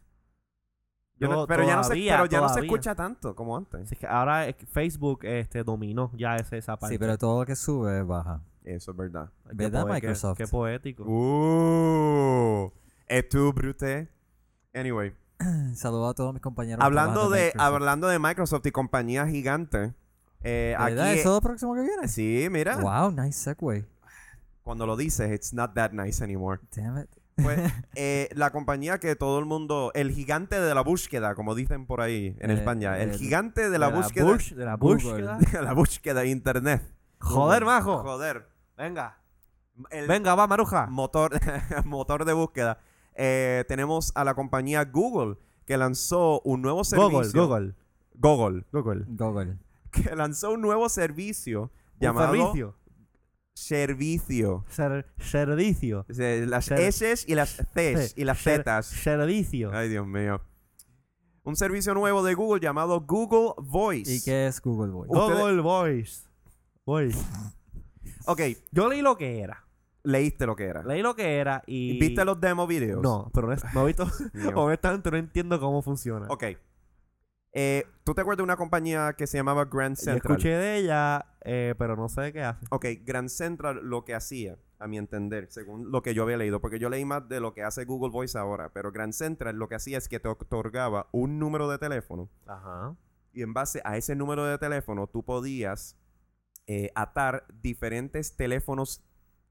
[1.17, 3.81] Yo no- Yo pero ya no se, pero ya no se escucha tanto como antes.
[3.81, 6.95] Así que ahora es que Facebook este, dominó ya ese, esa parte.
[6.95, 8.41] Sí, pero todo lo que sube baja.
[8.63, 9.29] Eso es verdad.
[9.51, 10.37] ¿Verdad, poe- qué- Microsoft?
[10.37, 11.03] Qué, poético.
[11.03, 12.71] Uh,
[13.07, 14.07] es tu brute.
[14.73, 15.13] Anyway,
[15.75, 16.83] Saludos a todos mis compañeros.
[16.83, 17.65] hablando de Microsoft.
[17.73, 19.93] hablando de Microsoft y compañías gigantes,
[20.43, 21.07] eh, ¿Verdad?
[21.09, 22.07] aquí ¿Eso es lo próximo que viene?
[22.07, 23.85] sí, mira, Wow, nice segue.
[24.63, 26.59] cuando lo dices, it's not that nice anymore.
[26.75, 27.09] Damn it.
[27.41, 27.57] Pues,
[27.95, 32.01] eh, la compañía que todo el mundo, el gigante de la búsqueda, como dicen por
[32.01, 35.37] ahí en Eh, España, el el- giante de la De búsqueda, Bush- de la búsqueda.
[35.51, 36.83] de la búsqueda de internet.
[37.21, 37.99] Joder, majo.
[37.99, 38.45] Joder,
[38.77, 39.17] Venga.
[39.89, 40.87] el Venga, va, Maruja.
[40.87, 41.31] motor,
[41.85, 42.79] motor de búsqueda.
[43.21, 47.47] Eh, tenemos a la compañía Google que lanzó un nuevo servicio.
[47.47, 47.75] Google,
[48.15, 48.65] Google.
[48.71, 49.05] Google.
[49.09, 49.57] Google.
[49.91, 52.75] Que lanzó un nuevo servicio Un llamado servicio.
[53.53, 54.63] Servicio.
[54.69, 56.05] Ser- servicio.
[56.07, 58.85] Las Ser- S y las Cs y las Ser- Zs.
[58.85, 59.71] Servicio.
[59.73, 60.39] Ay, Dios mío.
[61.43, 64.09] Un servicio nuevo de Google llamado Google Voice.
[64.13, 65.11] ¿Y qué es Google Voice?
[65.13, 66.21] Ustedes- Google Voice.
[66.85, 67.19] Voice.
[68.27, 68.41] Ok,
[68.71, 69.65] Yo leí lo que era.
[70.03, 70.83] Leíste lo que era.
[70.83, 71.99] Leí lo que era y...
[71.99, 73.01] ¿Viste los demo videos?
[73.01, 74.05] No, pero no, es- no he visto...
[74.55, 76.27] Honestamente no entiendo cómo funciona.
[76.29, 76.43] Ok.
[77.51, 80.33] Eh, ¿Tú te acuerdas de una compañía que se llamaba Grand Yo Central?
[80.37, 82.65] escuché de ella, eh, pero no sé qué hace.
[82.69, 86.61] Ok, Grand Central lo que hacía, a mi entender, según lo que yo había leído,
[86.61, 89.67] porque yo leí más de lo que hace Google Voice ahora, pero Grand Central lo
[89.67, 92.95] que hacía es que te otorgaba un número de teléfono Ajá.
[93.33, 95.97] y en base a ese número de teléfono tú podías
[96.67, 99.03] eh, atar diferentes teléfonos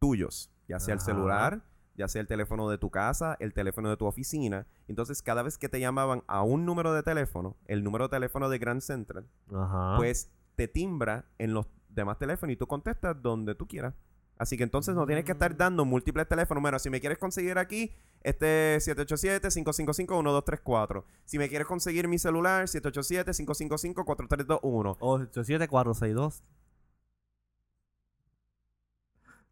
[0.08, 1.62] tuyos, ya sea el celular,
[1.96, 4.66] ya sea el teléfono de tu casa, el teléfono de tu oficina.
[4.86, 8.48] Entonces, cada vez que te llamaban a un número de teléfono, el número de teléfono
[8.48, 9.94] de Grand Central, Ajá.
[9.96, 13.94] pues te timbra en los demás teléfonos y tú contestas donde tú quieras.
[14.36, 15.56] Así que entonces no tienes que estar Mm.
[15.56, 16.62] dando múltiples teléfonos.
[16.62, 17.92] Bueno, si me quieres conseguir aquí,
[18.22, 21.04] este 787-555-1234.
[21.24, 24.96] Si me quieres conseguir mi celular, 787-555-4321.
[25.00, 26.44] 87462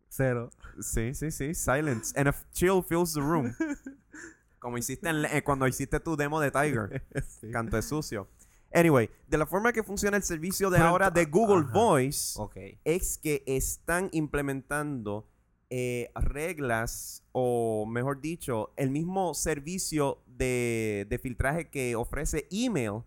[0.09, 0.51] Cero.
[0.81, 1.55] Sí, sí, sí.
[1.55, 2.19] Silence.
[2.19, 3.53] And a chill fills the room.
[4.59, 7.05] Como hiciste en- eh, cuando hiciste tu demo de Tiger.
[7.41, 7.51] Sí.
[7.51, 8.29] Canto es sucio.
[8.75, 11.73] Anyway, de la forma que funciona el servicio de ahora de Google ajá.
[11.73, 12.39] Voice
[12.85, 15.29] es que están implementando
[15.71, 23.03] eh, reglas o, mejor dicho, el mismo servicio de, de filtraje que ofrece email,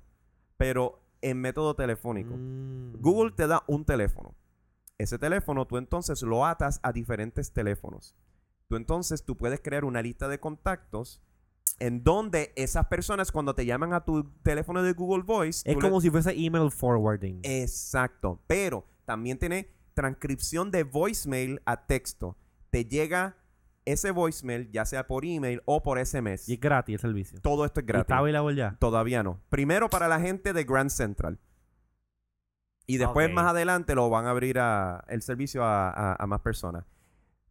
[0.58, 2.34] pero en método telefónico.
[2.36, 2.93] Mm.
[3.02, 4.36] Google te da un teléfono.
[5.00, 8.16] Ese teléfono tú entonces lo atas a diferentes teléfonos.
[8.68, 11.22] Tú entonces tú puedes crear una lista de contactos
[11.80, 15.82] en donde esas personas cuando te llaman a tu teléfono de Google Voice Es le-
[15.82, 17.39] como si fuese email forwarding.
[17.43, 22.38] Exacto, pero también tiene transcripción de voicemail a texto.
[22.70, 23.38] Te llega
[23.86, 26.47] ese voicemail, ya sea por email o por SMS.
[26.50, 27.39] Y es gratis el servicio.
[27.41, 28.04] Todo esto es ¿Y gratis.
[28.04, 28.76] está available ya?
[28.80, 29.41] Todavía no.
[29.50, 31.39] Primero para la gente de Grand Central.
[32.89, 36.41] Y después más adelante lo van a abrir a, el servicio a, a- a más
[36.41, 36.85] personas.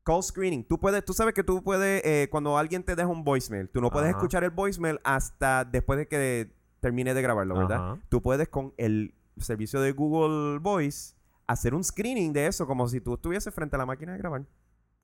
[0.04, 0.64] Call screening.
[0.64, 3.80] Tú puedes, tú sabes que tú puedes, eh, cuando alguien te deja un voicemail, tú
[3.80, 7.78] no puedes escuchar el voicemail hasta después de que termine de grabarlo, ¿verdad?
[8.08, 11.14] Tú puedes con el servicio de Google Voice
[11.46, 14.40] hacer un screening de eso como si tú estuvieses frente a la máquina de grabar.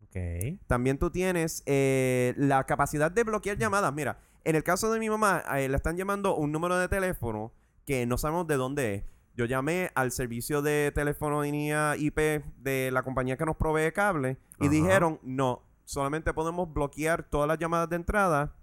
[0.02, 0.58] Ok.
[0.66, 3.92] También tú tienes eh, la capacidad de bloquear llamadas.
[3.94, 7.52] Mira, en el caso de mi mamá, eh, le están llamando un número de teléfono
[7.86, 9.04] que no sabemos de dónde es.
[9.36, 12.18] Yo llamé al servicio de telefonía IP
[12.58, 14.70] de la compañía que nos provee cable y Ajá.
[14.70, 18.54] dijeron, no, solamente podemos bloquear todas las llamadas de entrada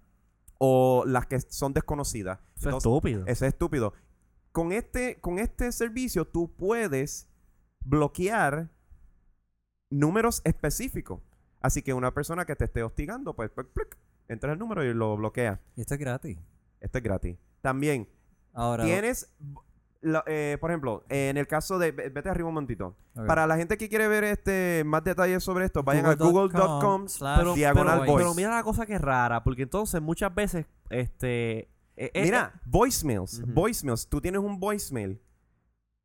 [0.57, 2.39] o las que son desconocidas.
[2.55, 3.23] Eso es estúpido.
[3.25, 3.93] Eso es estúpido.
[4.51, 7.27] Con este, con este servicio tú puedes
[7.83, 8.69] bloquear
[9.89, 11.19] números específicos.
[11.61, 13.97] Así que una persona que te esté hostigando, pues, pues, plic,
[14.27, 15.59] entra el número y lo bloquea.
[15.75, 16.37] Y esto es gratis.
[16.79, 17.37] Esto es gratis.
[17.61, 18.07] También,
[18.53, 19.31] Ahora, tienes,
[20.25, 22.95] eh, por ejemplo, en el caso de, ve- vete arriba un momentito.
[23.27, 27.37] Para la gente que quiere ver este más detalles sobre esto, vayan a Google.com slash
[27.39, 28.23] Pero, diagonal pero, voice.
[28.25, 31.59] pero mira la cosa que es rara, porque entonces muchas veces, este...
[31.97, 33.39] eh, eh, Mira, voicemails.
[33.43, 33.51] Ujú.
[33.53, 34.07] Voicemails.
[34.07, 35.21] Tú tienes un voicemail.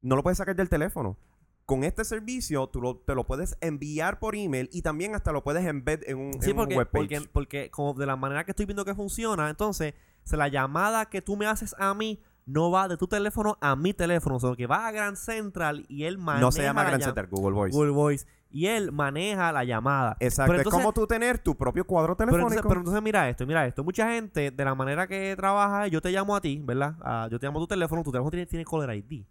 [0.03, 1.17] No lo puedes sacar del teléfono.
[1.65, 5.43] Con este servicio, tú lo- te lo puedes enviar por email y también hasta lo
[5.43, 6.93] puedes embed en un, Sí, en un porque, webpage.
[7.09, 9.95] porque, porque como de la manera que estoy viendo que funciona, entonces,
[10.31, 13.93] la llamada que tú me haces a mí no va de tu teléfono a mi
[13.93, 17.03] teléfono, sino que va a Grand Central y él maneja no se llama la Grand
[17.05, 17.77] Center, Google Voice.
[17.77, 18.27] Google Voice.
[18.49, 20.17] Y él maneja la llamada.
[20.21, 20.51] Exacto.
[20.53, 22.47] Pero es entonces- como tú tener tu propio cuadro Pero telefónico.
[22.55, 23.83] entonces, pero entonces mira esto, mira esto.
[23.85, 26.97] Mucha gente, de la manera que trabaja, yo te llamo a ti, ¿verdad?
[27.03, 29.27] Ah, yo te llamo a tu teléfono, tu teléfono tiene, tiene caller ID.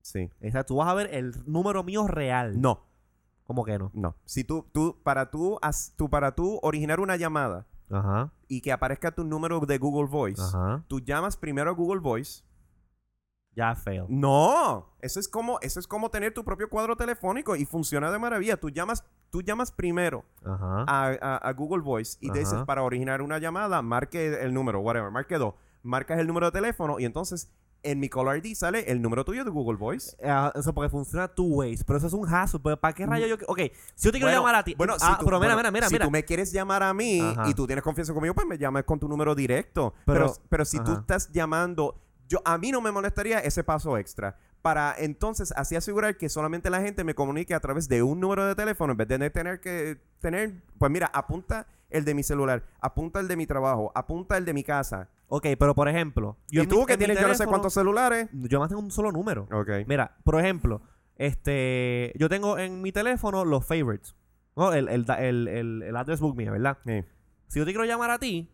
[0.00, 0.30] Sí.
[0.42, 2.60] O sea, tú vas a ver el número mío real.
[2.60, 2.86] No,
[3.44, 3.90] ¿Cómo que no?
[3.94, 4.16] no.
[4.24, 5.58] Si tú, tú, para tú,
[5.96, 10.42] tú, para tú originar una llamada Ajá, y que aparezca tu número de Google Voice,
[10.42, 10.82] ajá.
[10.88, 12.42] tú llamas primero a Google Voice.
[13.56, 14.04] Ya fail.
[14.08, 18.18] No, eso es como, eso es como tener tu propio cuadro telefónico y funciona de
[18.18, 18.58] maravilla.
[18.58, 20.84] Tú llamas, tú llamas primero Ajá.
[20.86, 24.80] a, a- a Google Voice y te dices para originar una llamada, marque el número,
[24.80, 25.54] whatever, marque dos.
[25.82, 27.50] Marcas el número de teléfono y entonces
[27.82, 30.16] en mi Caller ID sale el número tuyo de Google Voice.
[30.24, 32.58] Ah, eso porque funciona two ways, pero eso es un hassle.
[32.62, 33.36] pero ¿Para qué rayo yo?
[33.46, 33.58] Ok,
[33.94, 34.74] si yo te quiero Bueno, llamar a ti.
[34.76, 36.04] Bueno, ah, si tú, pero mira, bueno, mira, mira, si mira.
[36.04, 37.48] tú me quieres llamar a mí Ajá.
[37.48, 39.94] y tú tienes confianza conmigo, pues me llamas con tu número directo.
[40.04, 41.94] Pero, Pero- pero, si tú estás llamando,
[42.28, 44.36] yo a mí no me molestaría ese paso extra.
[44.62, 48.44] Para entonces así asegurar que solamente la gente me comunique a través de un número
[48.46, 52.64] de teléfono en vez de tener que tener, pues mira, apunta el de mi celular,
[52.80, 55.08] apunta el de mi trabajo, apunta el de mi casa.
[55.28, 56.36] Ok, pero por ejemplo.
[56.50, 58.28] y tú mi- que tienes yo no sé teléfono- cuántos celulares.
[58.32, 59.46] Yo más tengo un solo número.
[59.52, 59.70] Ok.
[59.86, 60.82] Mira, por ejemplo,
[61.16, 64.16] este, yo tengo en mi teléfono los favorites.
[64.56, 66.78] No, el, el, el, el, el address book mío, ¿verdad?
[66.86, 67.04] Sí.
[67.48, 68.50] Si yo te quiero llamar a ti,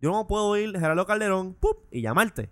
[0.00, 1.86] yo no puedo ir Gerardo Calderón ¡pup!
[1.90, 2.50] y llamarte.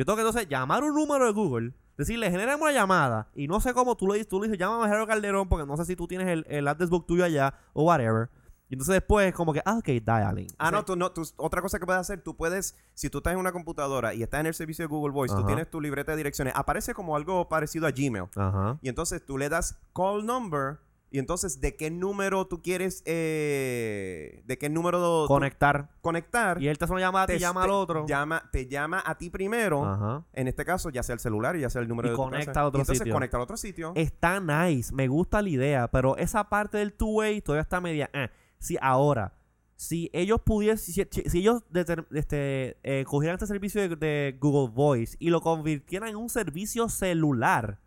[0.00, 3.28] Yo tengo que entonces llamar un número de Google, decirle, generemos una llamada.
[3.34, 5.66] Y no sé cómo tú le dices, tú le dices, llámame a Gerardo Calderón, porque
[5.66, 8.30] no sé si tú tienes el, el address book tuyo allá o whatever.
[8.70, 10.46] Y entonces después, como que, ah, ok, dialing.
[10.56, 13.34] Ah, no, tú no, tú, otra cosa que puedes hacer, tú puedes, si tú estás
[13.34, 16.12] en una computadora y estás en el servicio de Google Voice, tú tienes tu libreta
[16.12, 18.24] de direcciones, aparece como algo parecido a Gmail.
[18.36, 18.78] Ajá.
[18.80, 20.78] Y entonces tú le das call number
[21.10, 25.88] y entonces de qué número tú quieres, eh, de qué número tú- Conectar.
[26.00, 26.60] conectar.
[26.62, 28.06] Y él te hace una llamada, te, llama al otro.
[28.06, 29.84] Llama, te llama a ti primero.
[29.84, 30.24] Ajá.
[30.32, 32.22] En este caso, ya sea el celular y ya sea el número Y de tu
[32.22, 32.60] conecta casa.
[32.60, 33.12] a otro Y entonces sitio.
[33.14, 33.92] conecta al otro sitio.
[33.96, 38.08] Está nice, me gusta la idea, pero esa parte del two-way todavía está media.
[38.12, 38.28] eh.
[38.58, 39.34] Sí, ahora,
[39.76, 44.36] si ellos pudiesen, si, si- si ellos deter- este, eh, cogieran este servicio de, de
[44.38, 47.78] Google Voice y lo convirtieran en un servicio celular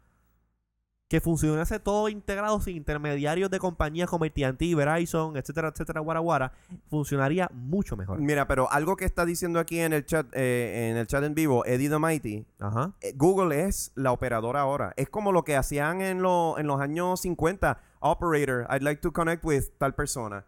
[1.13, 6.53] que funcionase todo integrado sin intermediarios de compañías como AT&T, Verizon, etcétera, etcétera, guara, guara,
[6.89, 8.17] funcionaría mucho mejor.
[8.19, 11.35] Mira, pero algo que está diciendo aquí en el chat, eh, en el chat en
[11.35, 12.93] vivo, Eddie the Mighty, Ajá.
[13.01, 14.91] eh, Google es la operadora ahora.
[14.97, 17.79] Es como lo que hacían en, lo- en los años 50.
[17.99, 20.47] Operator, I'd like to connect with tal persona.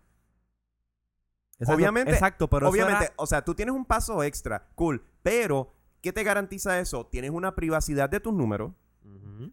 [1.59, 5.71] Exacto, Obviamente- exacto, pero Obviamente, era- o sea, tú tienes un paso extra, cool, pero
[6.01, 7.05] ¿qué te garantiza eso?
[7.05, 8.71] Tienes una privacidad de tus números.
[9.03, 9.51] Ujú.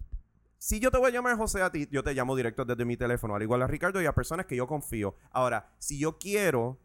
[0.62, 2.96] Si yo te voy a llamar José a ti, yo te llamo directo desde mi
[2.96, 5.16] teléfono, al igual a Ricardo y a personas que yo confío.
[5.32, 6.78] Ahora, si yo quiero,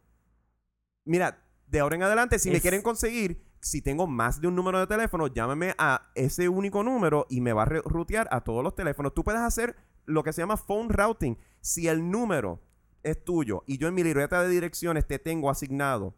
[1.04, 4.80] mira, de ahora en adelante, si me quieren conseguir, si tengo más de un número
[4.80, 8.74] de teléfono, llámame a ese único número y me va a rutear a todos los
[8.74, 9.14] teléfonos.
[9.14, 9.76] Tú puedes hacer
[10.06, 11.38] lo que se llama phone routing.
[11.60, 12.60] Si el número
[13.04, 16.16] es tuyo y yo en mi libreta de direcciones te tengo asignado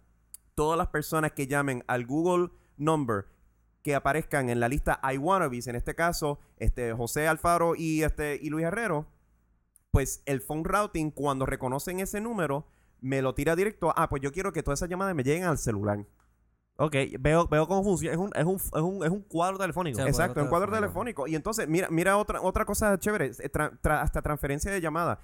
[0.55, 3.27] todas las personas que llamen al Google number
[3.83, 8.39] que aparezcan en la lista I wannabes, en este caso, este José Alfaro y este
[8.41, 9.07] y Luis Herrero,
[9.91, 12.67] pues el phone routing, cuando reconocen ese número,
[13.01, 13.93] me lo tira directo.
[13.97, 16.05] Ah, pues yo quiero que todas esas llamadas me lleguen al celular.
[16.77, 18.13] Ok, veo, veo cómo funciona.
[18.15, 20.01] Es un, es un, es un, es un cuadro telefónico.
[20.01, 20.09] Sí.
[20.09, 21.25] Exacto, cuadro un cuadro telefónico.
[21.25, 21.27] telefónico.
[21.27, 25.19] Y entonces, mira, mira otra, otra cosa chévere, eh, tra- tra- hasta transferencia de llamada.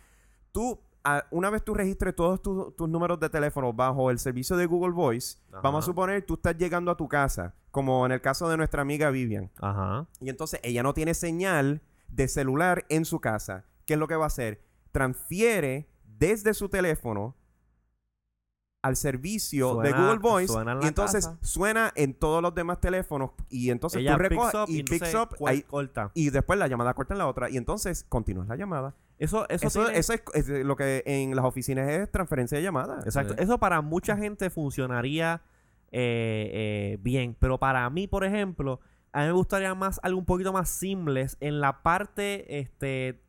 [0.53, 4.57] Tú, a- una vez tú registres todos tu- tus números de teléfono bajo el servicio
[4.57, 5.61] de Google Voice, Ajá.
[5.63, 8.83] vamos a suponer tú estás llegando a tu casa, como en el caso de nuestra
[8.83, 9.51] amiga Vivian.
[9.61, 10.07] Ajá.
[10.21, 13.65] Y entonces ella no tiene señal de celular en su casa.
[13.87, 14.61] ¿Qué es lo que va a hacer?
[14.93, 15.89] Transfiere
[16.19, 17.37] desde su teléfono
[18.87, 21.39] al servicio de Google Voice suena en y entonces casa.
[21.43, 25.37] suena en todos los demás teléfonos y entonces Ella tú recoges y y picks up
[25.47, 26.11] ahí- corta.
[26.15, 28.95] y después la llamada corta en la otra y entonces continúas la llamada.
[29.19, 32.65] Eso, eso, Eso, tiene- eso es, es lo que en las oficinas es transferencia de
[32.65, 33.01] llamada.
[33.05, 33.35] Exacto.
[33.37, 33.43] Sí.
[33.43, 35.41] Eso para mucha gente funcionaría
[35.93, 37.35] eh, eh, bien.
[37.41, 38.81] Pero para mí, por ejemplo,
[39.13, 43.23] a mí me gustaría más algo un poquito más simples en la parte este,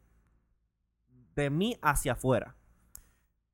[1.35, 2.55] de mí hacia afuera.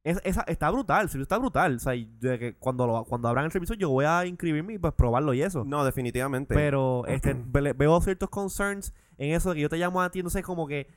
[0.03, 1.75] Es, esa, está brutal, el servicio está brutal.
[1.77, 4.77] O sea, de que cuando, lo, cuando abran el servicio yo voy a inscribirme y
[4.77, 5.63] pues probarlo y eso.
[5.65, 6.53] No, definitivamente.
[6.53, 10.21] Pero este, ve- veo ciertos concerns en eso de que yo te llamo a ti,
[10.21, 10.87] no sé, como que,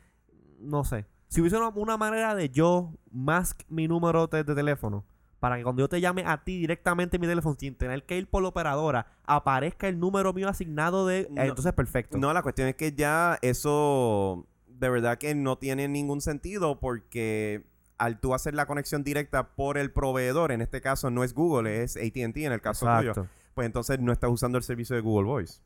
[0.58, 1.06] no sé.
[1.28, 5.04] Si hubiese una, una manera de yo mask mi número de, de teléfono,
[5.38, 8.16] para que cuando yo te llame a ti directamente en mi teléfono, sin tener que
[8.16, 11.20] ir por la operadora, aparezca el número mío asignado de...
[11.20, 11.42] eh, No.
[11.42, 12.16] entonces, perfecto.
[12.18, 17.66] No, la cuestión es que ya eso de verdad que no tiene ningún sentido porque
[17.98, 21.82] al tú hacer la conexión directa por el proveedor, en este caso no es Google,
[21.82, 23.28] es ATT en el caso tuyo, Exacto.
[23.54, 25.60] pues entonces no estás usando el servicio de Google Voice.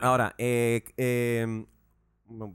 [0.00, 1.66] Ahora, eh, eh,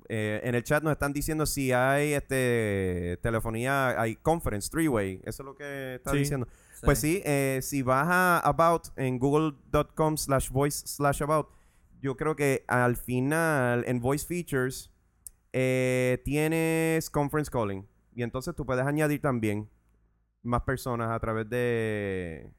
[0.09, 5.43] eh, en el chat nos están diciendo si hay este telefonía, hay conference, three-way, eso
[5.43, 6.17] es lo que está Sí.
[6.17, 6.47] diciendo.
[6.81, 11.47] Pues sí, eh, si vas a About en google.com slash voice slash About,
[12.01, 14.89] yo creo que al final en Voice Features
[15.51, 17.85] eh, tienes Conference Calling.
[18.19, 19.69] Y entonces tú puedes añadir también
[20.43, 22.51] más personas a través de...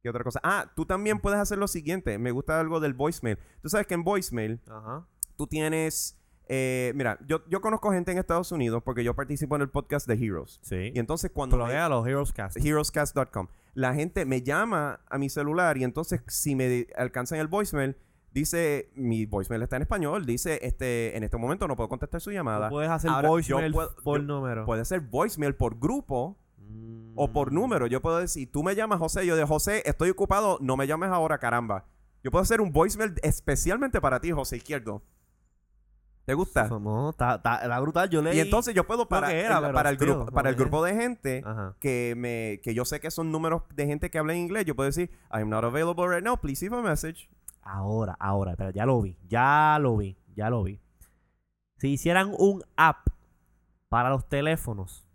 [0.00, 0.38] ¿Qué otra cosa?
[0.44, 2.16] Ah, tú también puedes hacer lo siguiente.
[2.18, 3.38] Me gusta algo del voicemail.
[3.60, 5.04] Tú sabes que en voicemail Ajá.
[5.36, 6.16] tú tienes...
[6.46, 10.06] eh, mira, yo, yo conozco gente en Estados Unidos porque yo participo en el podcast
[10.06, 10.60] de Heroes.
[10.62, 10.92] Sí.
[10.94, 11.56] Y entonces cuando...
[11.66, 12.56] me- a los Heroes Cast.
[12.56, 13.48] heroescast.com.
[13.74, 17.96] La gente me llama a mi celular y entonces si me alcanzan el voicemail,
[18.38, 22.30] dice, mi voicemail está en español, dice, este, en este momento no puedo contestar su
[22.30, 22.68] llamada.
[22.70, 24.64] puedes hacer Ahora, voicemail puedo- por yo- número.
[24.66, 26.36] Puede ser voicemail por grupo
[27.14, 27.54] o por Mm.
[27.54, 27.86] número.
[27.86, 31.10] Yo puedo decir, tú me llamas José, yo de José, estoy ocupado, no me llames
[31.10, 31.84] ahora, caramba.
[32.24, 35.02] Yo puedo hacer un voicemail especialmente para ti, José Izquierdo.
[36.24, 36.68] ¿Te gusta?
[36.68, 38.10] No, está, está- está brutal.
[38.10, 38.36] Yo leí...
[38.36, 40.94] Y entonces yo puedo para, era, el- pero para el grupo, para el grupo de
[40.94, 41.74] gente Ajá.
[41.80, 44.76] que me que yo sé que son números de gente que habla en inglés, yo
[44.76, 47.30] puedo decir, I'm not available right now, please leave a message.
[47.70, 50.80] Ahora, ahora, pero ya lo vi, ya lo vi, ya lo vi.
[51.76, 53.08] Si hicieran un app
[53.90, 55.06] para los teléfonos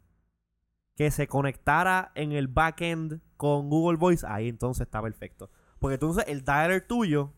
[0.95, 5.49] que se conectara en el backend con Google Voice, ahí entonces está perfecto.
[5.79, 7.33] Porque entonces el dialer tuyo,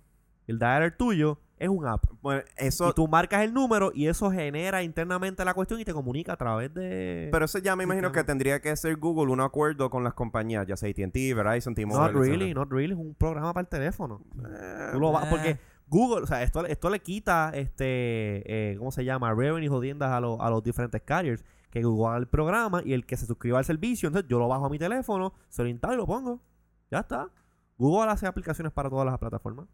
[0.47, 2.03] el dialer tuyo es un app.
[2.21, 5.93] Bueno, eso y tú marcas el número y eso genera internamente la cuestión y te
[5.93, 7.29] comunica a través de...
[7.31, 10.67] pero eso ya me imagino que tendría que hacer Google un acuerdo con las compañías,
[10.67, 12.13] ya sea AT&T, Verizon, T-Mobile.
[12.13, 14.21] not really, not really, es un programa para el teléfono.
[14.45, 15.27] Eh, Tú lo vas, Eh.
[15.29, 19.33] porque Google, o sea, esto, esto le quita, este, eh, ¿cómo se llama?
[19.33, 21.45] Revenue jodiendas a, los- a los diferentes carriers.
[21.69, 24.47] Que Google haga el programa y el que se suscriba al servicio, entonces yo lo
[24.47, 26.41] bajo a mi teléfono, se lo instalo y lo pongo.
[26.89, 27.29] Ya está.
[27.77, 29.67] Google hace aplicaciones para todas las plataformas.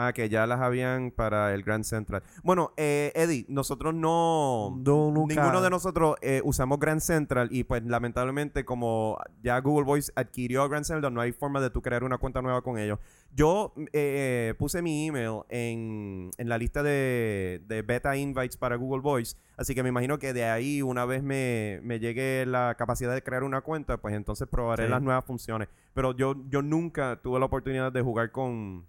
[0.00, 2.22] Ah, que ya las habían para el Grand Central.
[2.44, 4.76] Bueno, eh, Eddie, nosotros no...
[4.84, 9.84] No, nunca- Ninguno de nosotros eh, usamos Grand Central y pues lamentablemente como ya Google
[9.84, 13.00] Voice adquirió Grand Central, no hay forma de tú crear una cuenta nueva con ellos.
[13.34, 19.02] Yo eh, puse mi email en, en la lista de, de beta invites para Google
[19.02, 23.12] Voice, así que me imagino que de ahí una vez me, me llegue la capacidad
[23.14, 24.90] de crear una cuenta, pues entonces probaré Sí.
[24.90, 25.68] las nuevas funciones.
[25.92, 28.86] Pero yo, yo nunca tuve la oportunidad de jugar con,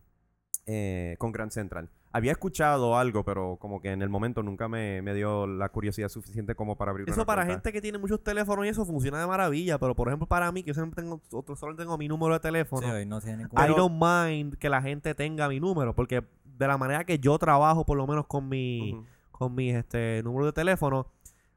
[0.72, 1.89] eh, con Grand Central.
[2.11, 6.09] Había escuchado algo, pero como que en el momento nunca me, me dio la curiosidad
[6.09, 7.53] suficiente como para abrir Eso una para cuenta.
[7.53, 10.61] gente que tiene muchos teléfonos y eso funciona de maravilla, pero por ejemplo para mí,
[10.61, 13.59] que yo siempre tengo, otro, solo tengo mi número de teléfono, Sí, no tiene ningún...
[13.59, 17.38] I don't mind que la gente tenga mi número, porque de la manera que yo
[17.39, 18.95] trabajo, por lo menos con mi,
[19.32, 21.07] con mis este número de teléfono,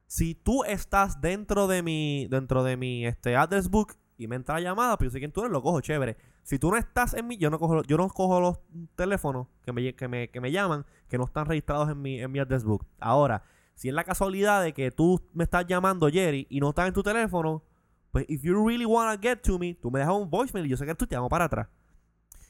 [0.06, 4.56] si tú estás dentro de mi, dentro de mi este address book y me entra
[4.56, 6.16] la llamada, pues yo sé quién tú eres, lo cojo, chévere.
[6.42, 8.58] Si tú no estás en mi, yo no cojo, yo no cojo los
[8.94, 12.30] teléfonos que me, que me, que me llaman, que no están registrados en mi, en
[12.30, 12.86] mi address book.
[13.00, 13.42] Ahora,
[13.74, 16.94] si es la casualidad de que tú me estás llamando, Jerry, y no estás en
[16.94, 17.62] tu teléfono,
[18.10, 20.76] pues if you really wanna get to me, tú me dejas un voicemail y yo
[20.76, 21.68] sé que tú te llamo para atrás.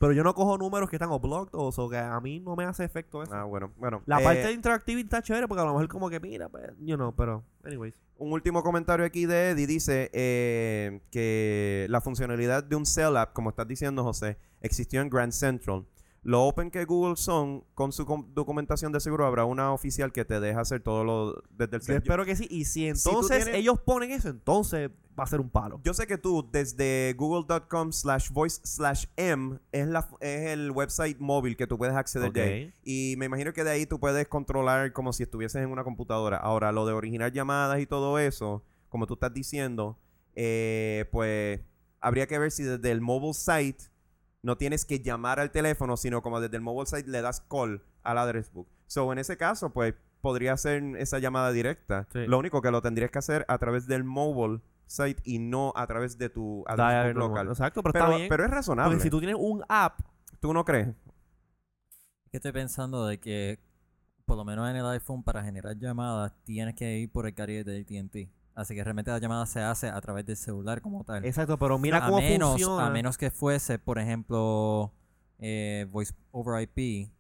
[0.03, 2.57] Pero yo no cojo números que están o blocked o so que a mí no
[2.57, 3.32] me hace efecto eso.
[3.32, 4.03] Ah, bueno, bueno.
[4.07, 6.72] La Eh, parte de interactivity está chévere porque a lo mejor como que mira, pues,
[6.80, 7.94] you know, pero anyways.
[8.18, 13.32] Un último comentario aquí de Eddie dice eh, que la funcionalidad de un Cell App,
[13.32, 15.84] como estás diciendo, José, existió en Grand Central.
[16.24, 20.38] Lo open que Google son, con su documentación de seguro, habrá una oficial que te
[20.38, 21.82] deja hacer todo lo desde el.
[21.82, 22.46] Yo, espero que sí.
[22.48, 25.80] Y si entonces tienes- ellos ponen eso, entonces va a ser un palo.
[25.84, 31.18] yo sé que tú, desde google.com slash voice slash m, es, la, es el website
[31.18, 32.72] móvil que tú puedes acceder de ahí.
[32.84, 36.36] Y me imagino que de ahí tú puedes controlar como si estuvieses en una computadora.
[36.38, 39.98] Ahora, lo de originar llamadas y todo eso, como tú estás diciendo,
[40.34, 41.60] eh, pues
[42.00, 43.84] habría que ver si desde el mobile site
[44.43, 47.82] no tienes que llamar al teléfono, sino como desde el mobile site le das call
[48.03, 48.68] al address book.
[48.86, 52.07] So, en ese caso, pues podría ser esa llamada directa.
[52.12, 52.26] Sí.
[52.26, 55.86] Lo único que lo tendrías que hacer a través del mobile site y no a
[55.86, 57.28] través de tu address book normal.
[57.47, 57.49] local.
[57.49, 58.28] Exacto, pero, Pero, está bien.
[58.28, 58.90] pero es razonable.
[58.95, 60.01] porque si tú tienes un app,
[60.40, 60.88] ¿Tú no crees?
[62.32, 63.61] Que estoy pensando de que,
[64.24, 67.64] por lo menos en el iPhone, para generar llamadas, tienes que ir por el carrier
[67.64, 68.28] de AT&T.
[68.55, 71.24] Así que realmente la llamada se hace a través del celular como tal.
[71.24, 72.86] exacto, pero mira a cómo menos, funciona.
[72.86, 74.92] A menos que fuese, por ejemplo,
[75.38, 77.11] eh, Voice over IP.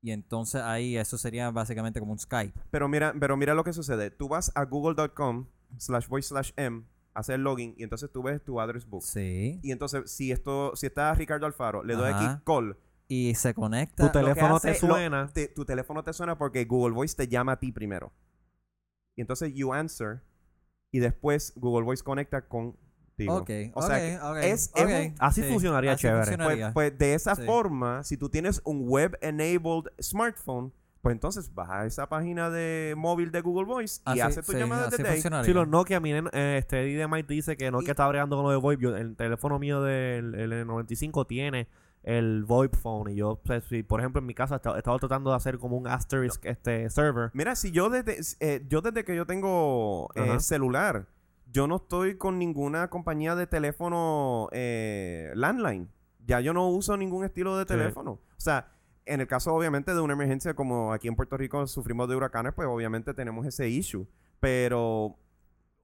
[0.00, 2.58] Y entonces ahí eso sería básicamente como un Skype.
[2.70, 4.10] Pero mira, pero mira lo que sucede.
[4.12, 8.42] Tú vas a google.com slash voice slash m, hacer el login y entonces tú ves
[8.44, 9.02] tu address book.
[9.02, 9.58] Sí.
[9.64, 12.76] Y entonces, si esto, si está Ricardo Alfaro, le doy aquí call.
[13.08, 14.06] Y se conecta.
[14.06, 15.26] Tu teléfono te lo- suena.
[15.32, 18.12] te- tu teléfono te suena porque Google Voice te llama a ti primero.
[19.16, 20.22] Y entonces you answer
[20.90, 22.78] y después Google Voice conecta contigo.
[23.36, 24.72] Ok, O ok, sea que ok, es-
[25.18, 26.18] Así funcionaría así chévere.
[26.20, 26.72] Pues, funcionaría.
[26.72, 27.42] pues de esa Sí.
[27.44, 30.72] forma, si tú tienes un web-enabled smartphone,
[31.02, 34.52] pues entonces vas a esa página de móvil de Google Voice y Así- haces tu
[34.52, 35.20] sí, llamada desde ahí.
[35.44, 38.36] Si los Nokia, miren, eh, este Eddie de Mike dice que Nokia Y- está bregando
[38.36, 38.82] con lo de VoIP.
[38.96, 41.66] El teléfono mío del el N95 tiene
[42.08, 43.10] el VoIP phone.
[43.12, 45.36] Y yo, pues, si, por ejemplo, en mi casa he estado, he estado tratando de
[45.36, 47.30] hacer como un asterisk este server.
[47.34, 51.06] Mira, si yo desde, eh, yo desde que yo tengo eh, celular,
[51.52, 55.88] yo no estoy con ninguna compañía de teléfono eh, landline.
[56.26, 57.68] Ya yo no uso ningún estilo de Sí.
[57.68, 58.12] teléfono.
[58.12, 58.72] O sea,
[59.04, 62.52] en el caso obviamente de una emergencia como aquí en Puerto Rico sufrimos de huracanes,
[62.54, 64.06] pues obviamente tenemos ese issue.
[64.40, 65.16] Pero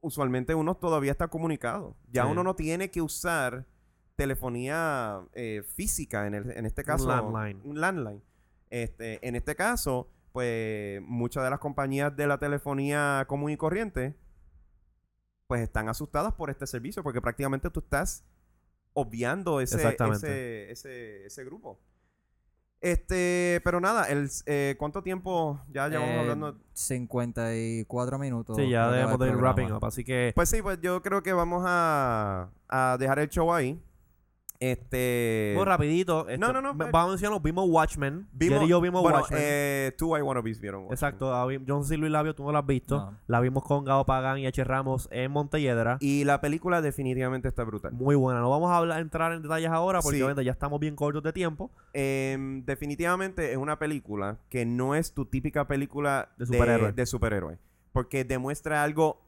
[0.01, 1.97] usualmente uno todavía está comunicado.
[2.11, 2.31] Ya Sí.
[2.33, 3.67] uno no tiene que usar
[4.17, 7.09] telefonía eh, física en, el- en este Un caso.
[7.09, 7.61] landline.
[7.65, 8.23] Un landline.
[8.71, 14.15] Este, en este caso, pues muchas de las compañías de la telefonía común y corriente,
[15.47, 18.25] pues están asustadas por este servicio, porque prácticamente tú estás
[18.95, 21.79] obviando ese, ese, ese, ese grupo.
[22.81, 26.59] Este, pero nada, el, eh, ¿cuánto tiempo ya llevamos Eh, hablando?
[26.75, 28.57] 54 minutos.
[28.57, 29.85] Sí, ya debemos de ir wrapping up.
[29.85, 33.83] Así que, Pues sí, pues yo creo que vamos a, a dejar el show ahí.
[34.73, 35.53] Este.
[35.57, 36.21] muy rapidito.
[36.29, 36.89] este, no, no, no, eh.
[36.91, 38.27] Vamos a mencionar, vimos Watchmen.
[38.33, 39.41] vimos- Jerry y yo vimos bueno, Watchmen.
[39.43, 40.83] eh, tú I Wanna Be's vieron.
[40.83, 40.95] Watchmen.
[40.95, 41.35] Exacto.
[41.35, 42.97] ah, vi- Yo no sé si Luis Labio, tú no la has visto.
[42.99, 43.19] No.
[43.27, 44.63] La vimos con Gao Pagan y H.
[44.65, 45.99] Ramos en Montelledra.
[46.01, 47.93] Y la película definitivamente está brutal.
[47.93, 48.41] Muy buena.
[48.41, 50.23] No vamos a hablar, entrar en detalles ahora porque Sí.
[50.23, 51.71] obviamente ya estamos bien cortos de tiempo.
[51.93, 56.93] Em, definitivamente es una película que no es tu típica película De superhéroe.
[56.93, 57.59] de superhéroe,
[57.93, 59.21] porque demuestra algo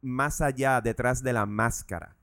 [0.00, 2.16] más allá detrás de la máscara.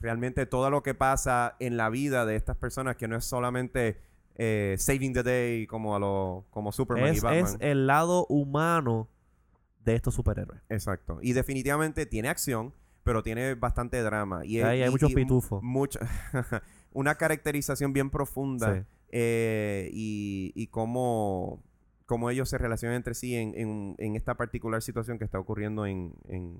[0.00, 3.98] Realmente todo lo que pasa en la vida de estas personas que no es solamente
[4.34, 7.44] eh, saving the day como a lo como Superman y Es, Batman.
[7.44, 9.08] es el lado humano
[9.84, 10.60] de estos superhéroes.
[10.68, 11.18] Exacto.
[11.22, 12.74] Y definitivamente tiene acción,
[13.04, 15.62] pero tiene bastante drama y Ahí hay y- muchos y pitufos.
[15.62, 16.00] mucha-
[16.92, 18.80] una caracterización bien profunda Sí.
[19.12, 21.62] eh, y, y cómo,
[22.04, 25.86] cómo ellos se relacionan entre sí en, en- en esta particular situación que está ocurriendo
[25.86, 26.58] en, en,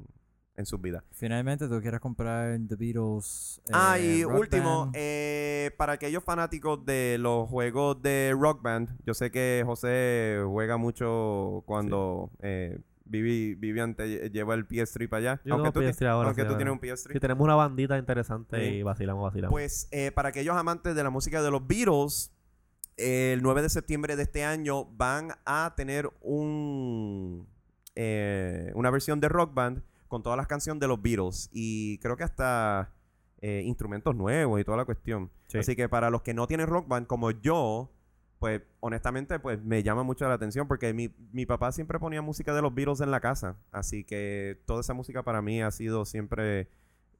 [0.56, 1.04] en sus vidas.
[1.12, 3.60] Finalmente, tú quieres comprar The Beatles.
[3.66, 4.94] eh, ah, y Rock último, Band.
[4.96, 10.76] eh, para aquellos fanáticos de los juegos de Rock Band, yo sé que José juega
[10.76, 12.78] mucho cuando eh,
[13.08, 15.40] Vivi- Vivian te lle- lleva el PS3 para allá.
[15.44, 16.58] Yo aunque tengo tú, ti- PS3 ahora, aunque sí, tú ahora.
[16.58, 17.12] tienes un PS3.
[17.12, 18.74] Sí, tenemos una bandita interesante Sí.
[18.76, 19.52] y vacilamos, vacilamos.
[19.52, 22.32] Pues eh, para aquellos amantes de la música de los Beatles,
[22.96, 27.46] eh, el 9 de septiembre de este año van a tener un
[27.94, 32.16] eh, una versión de Rock Band con todas las canciones de los Beatles y creo
[32.16, 32.92] que hasta
[33.40, 35.30] eh, instrumentos nuevos y toda la cuestión.
[35.48, 35.58] Sí.
[35.58, 37.90] Así que para los que no tienen Rock Band como yo,
[38.38, 42.54] pues honestamente pues me llama mucho la atención porque mi, mi papá siempre ponía música
[42.54, 43.56] de los Beatles en la casa.
[43.72, 46.68] Así que toda esa música para mí ha sido siempre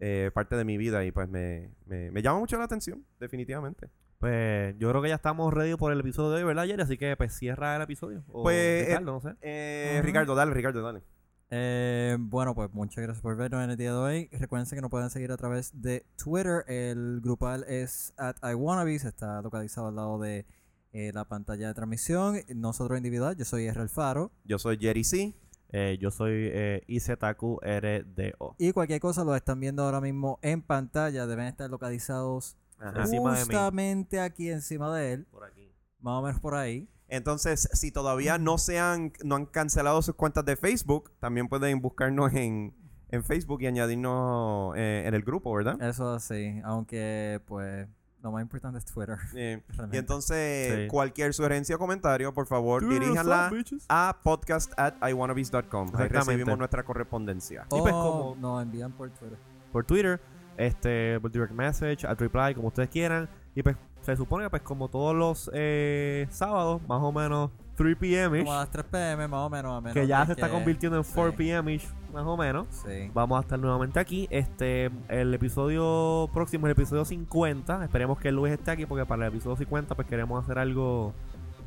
[0.01, 3.89] eh, parte de mi vida y pues me, me, me llama mucho la atención, definitivamente.
[4.19, 6.83] Pues yo creo que ya estamos ready por el episodio de hoy, ¿verdad, Jerry?
[6.83, 8.25] Así que pues cierra el episodio.
[8.29, 9.35] O Pues, Ricardo, no sé.
[9.43, 10.01] Eh.
[10.03, 11.03] Ricardo, dale, Ricardo, dale.
[11.51, 14.29] Eh, bueno, pues muchas gracias por vernos en el día de hoy.
[14.33, 16.65] Recuerden que nos pueden seguir a través de Twitter.
[16.67, 19.05] El grupal es at iWannabes.
[19.05, 20.47] Está localizado al lado de
[20.93, 22.41] eh, la pantalla de transmisión.
[22.55, 23.81] Nosotros individual, yo soy R.
[23.81, 24.33] Alfaro.
[24.45, 25.35] Yo soy Jerry C.
[25.71, 28.57] Eh, yo soy eh, IZQRDO.
[28.59, 31.27] Y cualquier cosa lo están viendo ahora mismo en pantalla.
[31.27, 33.03] Deben estar localizados Ajá.
[33.03, 33.45] Encima de mí.
[33.45, 35.27] justamente aquí encima de él.
[35.27, 35.73] Por aquí.
[36.01, 36.89] Más o menos por ahí.
[37.09, 41.81] Entonces, si todavía no se han, no han cancelado sus cuentas de Facebook, también pueden
[41.81, 42.75] buscarnos en,
[43.11, 45.81] en Facebook y añadirnos eh, en el grupo, ¿verdad?
[45.81, 46.61] Eso sí.
[46.65, 47.87] Aunque, pues,
[48.23, 49.19] lo más importante es Twitter.
[49.37, 50.89] Eh, y entonces, Sí.
[50.89, 53.53] cualquier sugerencia o comentario, por favor, diríjanla
[53.89, 55.93] a podcast at iwannabes.com.
[55.95, 57.67] Ahí recibimos nuestra correspondencia.
[57.71, 58.03] Y pues O
[58.35, 59.39] como- nos envían por Twitter.
[59.71, 60.21] Por Twitter,
[60.57, 63.29] este, por direct message, at reply, como ustedes quieran.
[63.55, 63.77] Y pues
[64.07, 68.39] se supone que pues como todos los eh, sábados, más o menos 3 p.m.
[68.39, 69.77] Como a las 3 pm, más o menos.
[69.77, 71.37] a menos que ya se está convirtiendo en 4 sí.
[71.37, 71.81] p.m.
[72.13, 72.69] más o menos.
[72.87, 73.11] Sí.
[73.13, 74.29] Vamos a estar nuevamente aquí.
[74.31, 77.83] Este, el episodio próximo, el episodio 50.
[77.83, 81.13] Esperemos que Luis esté aquí porque para el episodio 50 pues queremos hacer algo.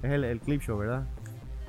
[0.02, 1.04] Es el, el clip show, ¿verdad?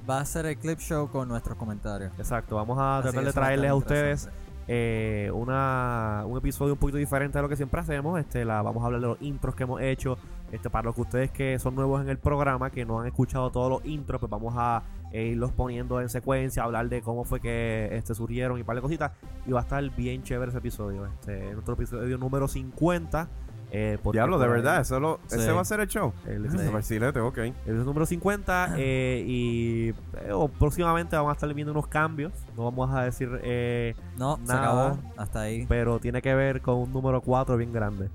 [0.08, 2.12] Va a ser el clip show con nuestros comentarios.
[2.16, 2.54] Exacto.
[2.54, 4.28] Vamos a tratar de a traerles a ustedes
[4.72, 8.20] eh, una, un episodio un poquito diferente de lo que siempre hacemos.
[8.20, 10.16] Este, la, vamos a hablar de los intros que hemos hecho.
[10.52, 13.50] Este, para los que ustedes que son nuevos en el programa, que no han escuchado
[13.50, 14.82] todos los intros, pues vamos a
[15.12, 18.76] eh, irlos poniendo en secuencia, hablar de cómo fue que este, surgieron y un par
[18.76, 19.12] de cositas.
[19.46, 21.06] Y va a estar bien chévere ese episodio.
[21.06, 23.28] Este, nuestro episodio número 50.
[23.72, 25.36] Eh, Diablo, de verdad, eso lo- Sí.
[25.36, 26.12] ese va a ser el show.
[26.26, 26.48] El Sí.
[26.48, 27.38] episodio Marcilete, ok.
[27.38, 32.32] el episodio número 50 eh, y eh, o próximamente vamos a estar viendo unos cambios.
[32.56, 34.98] No vamos a decir, eh, No, se acabó.
[35.16, 35.66] Hasta ahí.
[35.68, 38.10] pero tiene que ver con un número 4 bien grande.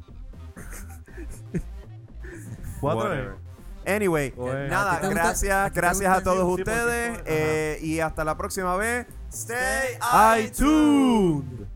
[2.82, 3.36] ¿Cuatro Whatever.
[3.86, 3.92] es?
[3.96, 4.68] Anyway, Bueno.
[4.68, 8.76] nada, ¿A ti te gusta- gracias, gracias a todos ustedes eh, y hasta la próxima
[8.78, 9.06] vez.
[9.32, 9.98] Stay
[10.46, 11.68] iTunes.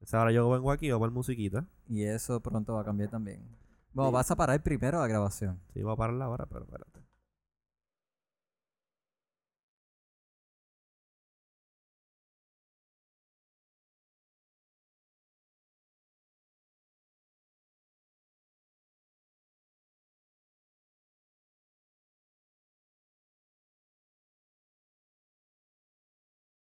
[0.00, 1.64] Esa Ahora yo vengo aquí a poner musiquita.
[1.88, 3.42] Y eso pronto va a cambiar también.
[3.92, 4.14] Bueno, Sí.
[4.14, 5.60] vas a parar primero la grabación.
[5.74, 7.01] Sí, voy a parar la hora, pero espérate.